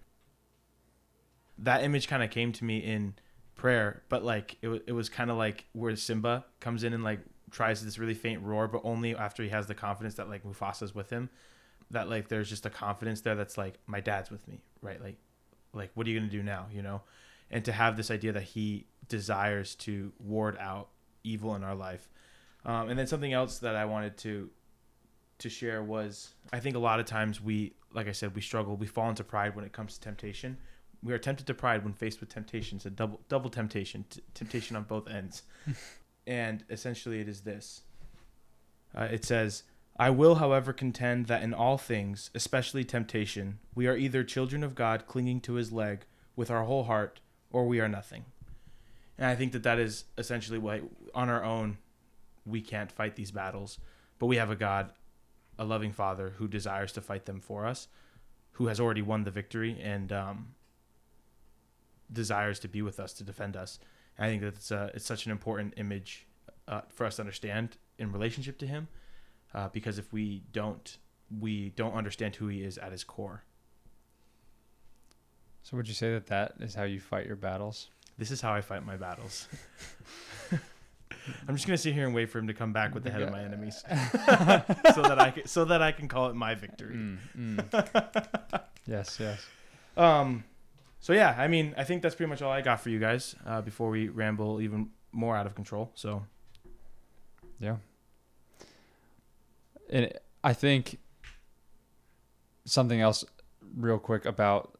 that 1.58 1.82
image 1.82 2.08
kind 2.08 2.22
of 2.22 2.30
came 2.30 2.52
to 2.52 2.64
me 2.64 2.78
in 2.78 3.14
prayer, 3.56 4.02
but 4.08 4.24
like 4.24 4.56
it 4.62 4.84
it 4.86 4.92
was 4.92 5.08
kind 5.08 5.30
of 5.30 5.36
like 5.36 5.64
where 5.72 5.96
Simba 5.96 6.44
comes 6.60 6.84
in 6.84 6.92
and 6.92 7.02
like 7.02 7.20
tries 7.50 7.84
this 7.84 7.98
really 7.98 8.14
faint 8.14 8.42
roar, 8.42 8.68
but 8.68 8.80
only 8.84 9.14
after 9.16 9.42
he 9.42 9.48
has 9.48 9.66
the 9.66 9.74
confidence 9.74 10.14
that 10.16 10.28
like 10.28 10.44
Mufasa's 10.44 10.94
with 10.94 11.10
him. 11.10 11.30
that 11.90 12.08
like 12.08 12.28
there's 12.28 12.48
just 12.48 12.66
a 12.66 12.70
confidence 12.70 13.20
there 13.20 13.34
that's 13.34 13.56
like 13.56 13.78
my 13.86 14.00
dad's 14.00 14.30
with 14.30 14.46
me, 14.48 14.60
right? 14.82 15.00
Like 15.02 15.16
like 15.72 15.90
what 15.94 16.06
are 16.06 16.10
you 16.10 16.20
to 16.20 16.26
do 16.26 16.42
now, 16.42 16.66
you 16.72 16.82
know? 16.82 17.02
And 17.50 17.64
to 17.64 17.72
have 17.72 17.96
this 17.96 18.10
idea 18.10 18.32
that 18.32 18.42
he 18.42 18.86
desires 19.08 19.74
to 19.76 20.12
ward 20.18 20.56
out 20.58 20.88
evil 21.22 21.54
in 21.54 21.62
our 21.62 21.74
life. 21.76 22.08
Um, 22.64 22.88
and 22.88 22.98
then 22.98 23.06
something 23.06 23.32
else 23.32 23.58
that 23.60 23.76
I 23.76 23.84
wanted 23.84 24.16
to 24.18 24.50
to 25.38 25.48
share 25.48 25.82
was 25.82 26.34
I 26.52 26.60
think 26.60 26.76
a 26.76 26.80
lot 26.80 26.98
of 26.98 27.06
times 27.06 27.40
we 27.40 27.74
like 27.92 28.08
I 28.08 28.12
said 28.12 28.34
we 28.34 28.40
struggle 28.40 28.76
we 28.76 28.86
fall 28.86 29.08
into 29.08 29.24
pride 29.24 29.54
when 29.54 29.64
it 29.64 29.72
comes 29.72 29.94
to 29.94 30.00
temptation. 30.00 30.56
We 31.02 31.12
are 31.12 31.18
tempted 31.18 31.46
to 31.46 31.54
pride 31.54 31.84
when 31.84 31.92
faced 31.92 32.20
with 32.20 32.28
temptation. 32.28 32.76
It's 32.76 32.86
a 32.86 32.90
double 32.90 33.20
double 33.28 33.50
temptation, 33.50 34.04
t- 34.08 34.22
temptation 34.34 34.76
on 34.76 34.84
both 34.84 35.08
ends. 35.08 35.42
and 36.26 36.64
essentially 36.70 37.20
it 37.20 37.28
is 37.28 37.42
this. 37.42 37.82
Uh, 38.94 39.08
it 39.10 39.24
says, 39.24 39.64
"I 39.96 40.10
will, 40.10 40.36
however, 40.36 40.72
contend 40.72 41.26
that 41.26 41.42
in 41.42 41.54
all 41.54 41.78
things, 41.78 42.30
especially 42.34 42.84
temptation, 42.84 43.58
we 43.74 43.86
are 43.86 43.96
either 43.96 44.24
children 44.24 44.64
of 44.64 44.74
God 44.74 45.06
clinging 45.06 45.40
to 45.42 45.54
His 45.54 45.72
leg 45.72 46.06
with 46.34 46.50
our 46.50 46.64
whole 46.64 46.84
heart, 46.84 47.20
or 47.50 47.66
we 47.66 47.80
are 47.80 47.88
nothing." 47.88 48.24
And 49.18 49.26
I 49.26 49.34
think 49.34 49.52
that 49.52 49.62
that 49.62 49.78
is 49.78 50.04
essentially 50.18 50.58
what 50.58 50.82
on 51.14 51.28
our 51.28 51.42
own 51.42 51.78
we 52.44 52.60
can't 52.60 52.92
fight 52.92 53.16
these 53.16 53.30
battles, 53.30 53.78
but 54.18 54.26
we 54.26 54.36
have 54.36 54.50
a 54.50 54.56
God 54.56 54.92
a 55.58 55.64
loving 55.64 55.92
father 55.92 56.34
who 56.36 56.48
desires 56.48 56.92
to 56.92 57.00
fight 57.00 57.24
them 57.26 57.40
for 57.40 57.66
us, 57.66 57.88
who 58.52 58.66
has 58.66 58.80
already 58.80 59.02
won 59.02 59.24
the 59.24 59.30
victory 59.30 59.78
and 59.80 60.12
um, 60.12 60.48
desires 62.12 62.58
to 62.60 62.68
be 62.68 62.82
with 62.82 63.00
us 63.00 63.12
to 63.14 63.24
defend 63.24 63.56
us. 63.56 63.78
And 64.16 64.26
I 64.26 64.30
think 64.30 64.42
that 64.42 64.54
it's, 64.54 64.72
uh, 64.72 64.90
it's 64.94 65.04
such 65.04 65.26
an 65.26 65.32
important 65.32 65.74
image 65.76 66.26
uh, 66.68 66.82
for 66.88 67.06
us 67.06 67.16
to 67.16 67.22
understand 67.22 67.76
in 67.98 68.12
relationship 68.12 68.58
to 68.58 68.66
him, 68.66 68.88
uh, 69.54 69.68
because 69.68 69.98
if 69.98 70.12
we 70.12 70.42
don't, 70.52 70.98
we 71.40 71.70
don't 71.70 71.94
understand 71.94 72.36
who 72.36 72.48
he 72.48 72.62
is 72.62 72.78
at 72.78 72.92
his 72.92 73.04
core. 73.04 73.44
So 75.62 75.76
would 75.76 75.88
you 75.88 75.94
say 75.94 76.12
that 76.12 76.26
that 76.28 76.54
is 76.60 76.74
how 76.74 76.84
you 76.84 77.00
fight 77.00 77.26
your 77.26 77.36
battles? 77.36 77.88
This 78.18 78.30
is 78.30 78.40
how 78.40 78.54
I 78.54 78.60
fight 78.60 78.86
my 78.86 78.96
battles. 78.96 79.48
I'm 81.48 81.56
just 81.56 81.66
gonna 81.66 81.76
sit 81.76 81.92
here 81.92 82.06
and 82.06 82.14
wait 82.14 82.30
for 82.30 82.38
him 82.38 82.46
to 82.46 82.54
come 82.54 82.72
back 82.72 82.94
with 82.94 83.02
the 83.02 83.10
head 83.10 83.22
of 83.22 83.32
my 83.32 83.42
enemies, 83.42 83.82
so 84.94 85.02
that 85.02 85.18
I 85.18 85.32
can, 85.32 85.46
so 85.46 85.64
that 85.64 85.82
I 85.82 85.92
can 85.92 86.08
call 86.08 86.28
it 86.28 86.34
my 86.34 86.54
victory. 86.54 86.94
Mm, 86.94 87.18
mm. 87.36 88.62
yes, 88.86 89.18
yes. 89.20 89.44
Um, 89.96 90.44
so 91.00 91.12
yeah, 91.12 91.34
I 91.38 91.48
mean, 91.48 91.74
I 91.76 91.84
think 91.84 92.02
that's 92.02 92.14
pretty 92.14 92.30
much 92.30 92.42
all 92.42 92.50
I 92.50 92.62
got 92.62 92.80
for 92.80 92.90
you 92.90 92.98
guys 92.98 93.34
uh, 93.46 93.60
before 93.60 93.90
we 93.90 94.08
ramble 94.08 94.60
even 94.60 94.90
more 95.12 95.36
out 95.36 95.46
of 95.46 95.54
control. 95.54 95.92
So 95.94 96.24
Yeah. 97.60 97.76
And 99.88 100.12
I 100.42 100.52
think 100.52 100.98
something 102.64 103.00
else, 103.00 103.24
real 103.76 103.98
quick, 103.98 104.24
about 104.24 104.78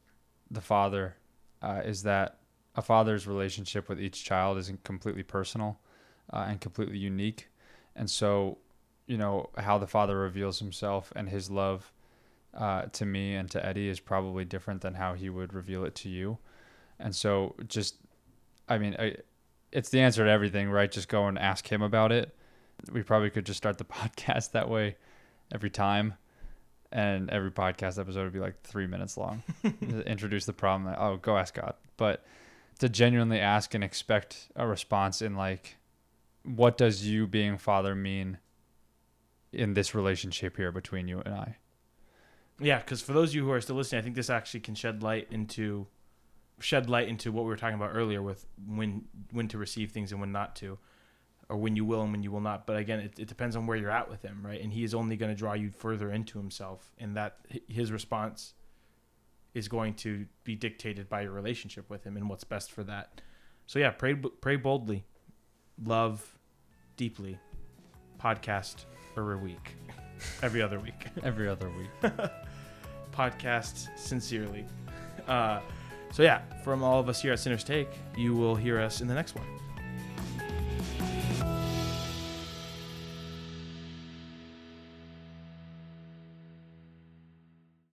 the 0.51 0.61
father 0.61 1.17
uh, 1.63 1.83
is 1.85 2.03
that 2.03 2.39
a 2.75 2.83
father's 2.83 3.27
relationship 3.27 3.89
with 3.89 4.01
each 4.01 4.25
child 4.25 4.59
isn't 4.59 4.85
completely 4.85 5.23
personal 5.23 5.79
uh, 6.33 6.47
and 6.49 6.61
completely 6.61 6.99
unique. 6.99 7.49
And 7.95 8.11
so, 8.11 8.59
you 9.07 9.17
know, 9.17 9.51
how 9.57 9.79
the 9.79 9.87
father 9.87 10.19
reveals 10.19 10.59
himself 10.59 11.13
and 11.17 11.29
his 11.29 11.51
love 11.51 11.93
uh, 12.57 12.83
to 12.93 13.05
me 13.05 13.35
and 13.35 13.51
to 13.51 13.65
Eddie 13.65 13.89
is 13.89 14.01
probably 14.01 14.45
different 14.45 14.81
than 14.81 14.95
how 14.95 15.15
he 15.15 15.29
would 15.29 15.53
reveal 15.53 15.85
it 15.85 15.95
to 15.97 16.09
you. 16.09 16.39
And 16.99 17.15
so, 17.15 17.55
just, 17.69 17.97
I 18.69 18.79
mean, 18.79 18.97
I, 18.99 19.17
it's 19.73 19.91
the 19.91 20.01
answer 20.01 20.25
to 20.25 20.31
everything, 20.31 20.71
right? 20.71 20.91
Just 20.91 21.09
go 21.09 21.27
and 21.27 21.39
ask 21.39 21.71
him 21.71 21.83
about 21.83 22.13
it. 22.13 22.35
We 22.91 23.03
probably 23.03 23.31
could 23.31 23.45
just 23.45 23.59
start 23.59 23.79
the 23.79 23.85
podcast 23.85 24.53
that 24.53 24.69
way 24.69 24.97
every 25.53 25.71
time. 25.71 26.15
And 26.93 27.29
every 27.31 27.51
podcast 27.51 27.99
episode 27.99 28.25
would 28.25 28.33
be 28.33 28.39
like 28.39 28.63
three 28.63 28.87
minutes 28.87 29.17
long. 29.17 29.43
Introduce 30.07 30.47
the 30.47 30.53
problem. 30.53 30.95
Oh, 30.99 31.17
go 31.17 31.37
ask 31.37 31.55
God. 31.55 31.75
But 31.97 32.25
to 32.79 32.89
genuinely 32.89 33.41
ask 33.41 33.75
and 33.75 33.83
expect 33.85 34.49
a 34.55 34.67
response 34.67 35.21
in 35.21 35.35
like, 35.35 35.77
what 36.43 36.79
does 36.79 37.07
you 37.07 37.27
being 37.27 37.59
father 37.59 37.95
mean 37.95 38.39
in 39.53 39.75
this 39.75 39.95
relationship 39.95 40.57
here 40.57 40.71
between 40.71 41.09
you 41.09 41.21
and 41.21 41.35
I? 41.35 41.57
Yeah, 42.61 42.79
because 42.79 43.03
for 43.03 43.13
those 43.13 43.31
of 43.31 43.35
you 43.35 43.45
who 43.45 43.53
are 43.53 43.61
still 43.61 43.77
listening, 43.77 44.01
I 44.01 44.03
think 44.03 44.17
this 44.17 44.31
actually 44.31 44.61
can 44.61 44.75
shed 44.75 45.03
light 45.03 45.29
into 45.31 45.87
shed 46.59 46.89
light 46.89 47.09
into 47.09 47.31
what 47.31 47.45
we 47.45 47.49
were 47.49 47.57
talking 47.57 47.77
about 47.77 47.91
earlier 47.93 48.23
with 48.23 48.47
when 48.67 49.05
when 49.33 49.49
to 49.49 49.59
receive 49.59 49.93
things 49.93 50.13
and 50.13 50.21
when 50.21 50.33
not 50.33 50.57
to, 50.57 50.79
or 51.49 51.57
when 51.57 51.77
you 51.77 51.85
will 51.85 52.03
and 52.03 52.13
when 52.13 52.23
you 52.23 52.31
will 52.31 52.41
not. 52.41 52.67
But 52.67 52.77
again, 52.77 53.01
it, 53.01 53.19
it 53.19 53.29
depends 53.29 53.57
on 53.57 53.67
where 53.67 53.77
you're 53.77 53.91
at 53.91 54.09
with 54.09 54.23
him, 54.23 54.41
right? 54.45 54.61
And 54.61 54.73
he 54.73 54.85
is 54.85 54.95
only 54.95 55.17
going 55.17 55.31
to 55.31 55.37
draw 55.37 55.53
you 55.53 55.71
further 55.71 56.11
into 56.11 56.39
himself, 56.39 56.93
and 56.99 57.17
that 57.17 57.39
his 57.69 57.93
response 57.93 58.55
is 59.55 59.69
going 59.69 59.95
to 59.95 60.27
be 60.45 60.55
dictated 60.55 61.09
by 61.09 61.23
your 61.23 61.33
relationship 61.33 61.89
with 61.89 62.05
him 62.05 62.17
and 62.17 62.29
what's 62.29 62.45
best 62.45 62.71
for 62.71 62.85
that. 62.85 63.21
So 63.67 63.79
yeah, 63.79 63.91
pray 63.91 64.15
pray 64.15 64.57
boldly, 64.57 65.05
love 65.85 66.37
deeply, 66.97 67.39
podcast 68.19 68.85
every 69.17 69.37
week, 69.37 69.77
every 70.43 70.63
other 70.63 70.79
week, 70.79 71.07
every 71.23 71.49
other 71.49 71.71
week, 71.71 72.13
podcast 73.17 73.89
sincerely. 73.97 74.65
Uh, 75.27 75.61
so 76.13 76.23
yeah, 76.23 76.43
from 76.63 76.83
all 76.83 77.01
of 77.01 77.09
us 77.09 77.21
here 77.21 77.33
at 77.33 77.39
Sinners 77.39 77.65
Take, 77.65 77.89
you 78.17 78.35
will 78.35 78.55
hear 78.55 78.81
us 78.81 79.01
in 79.01 79.09
the 79.09 79.15
next 79.15 79.35
one. 79.35 79.47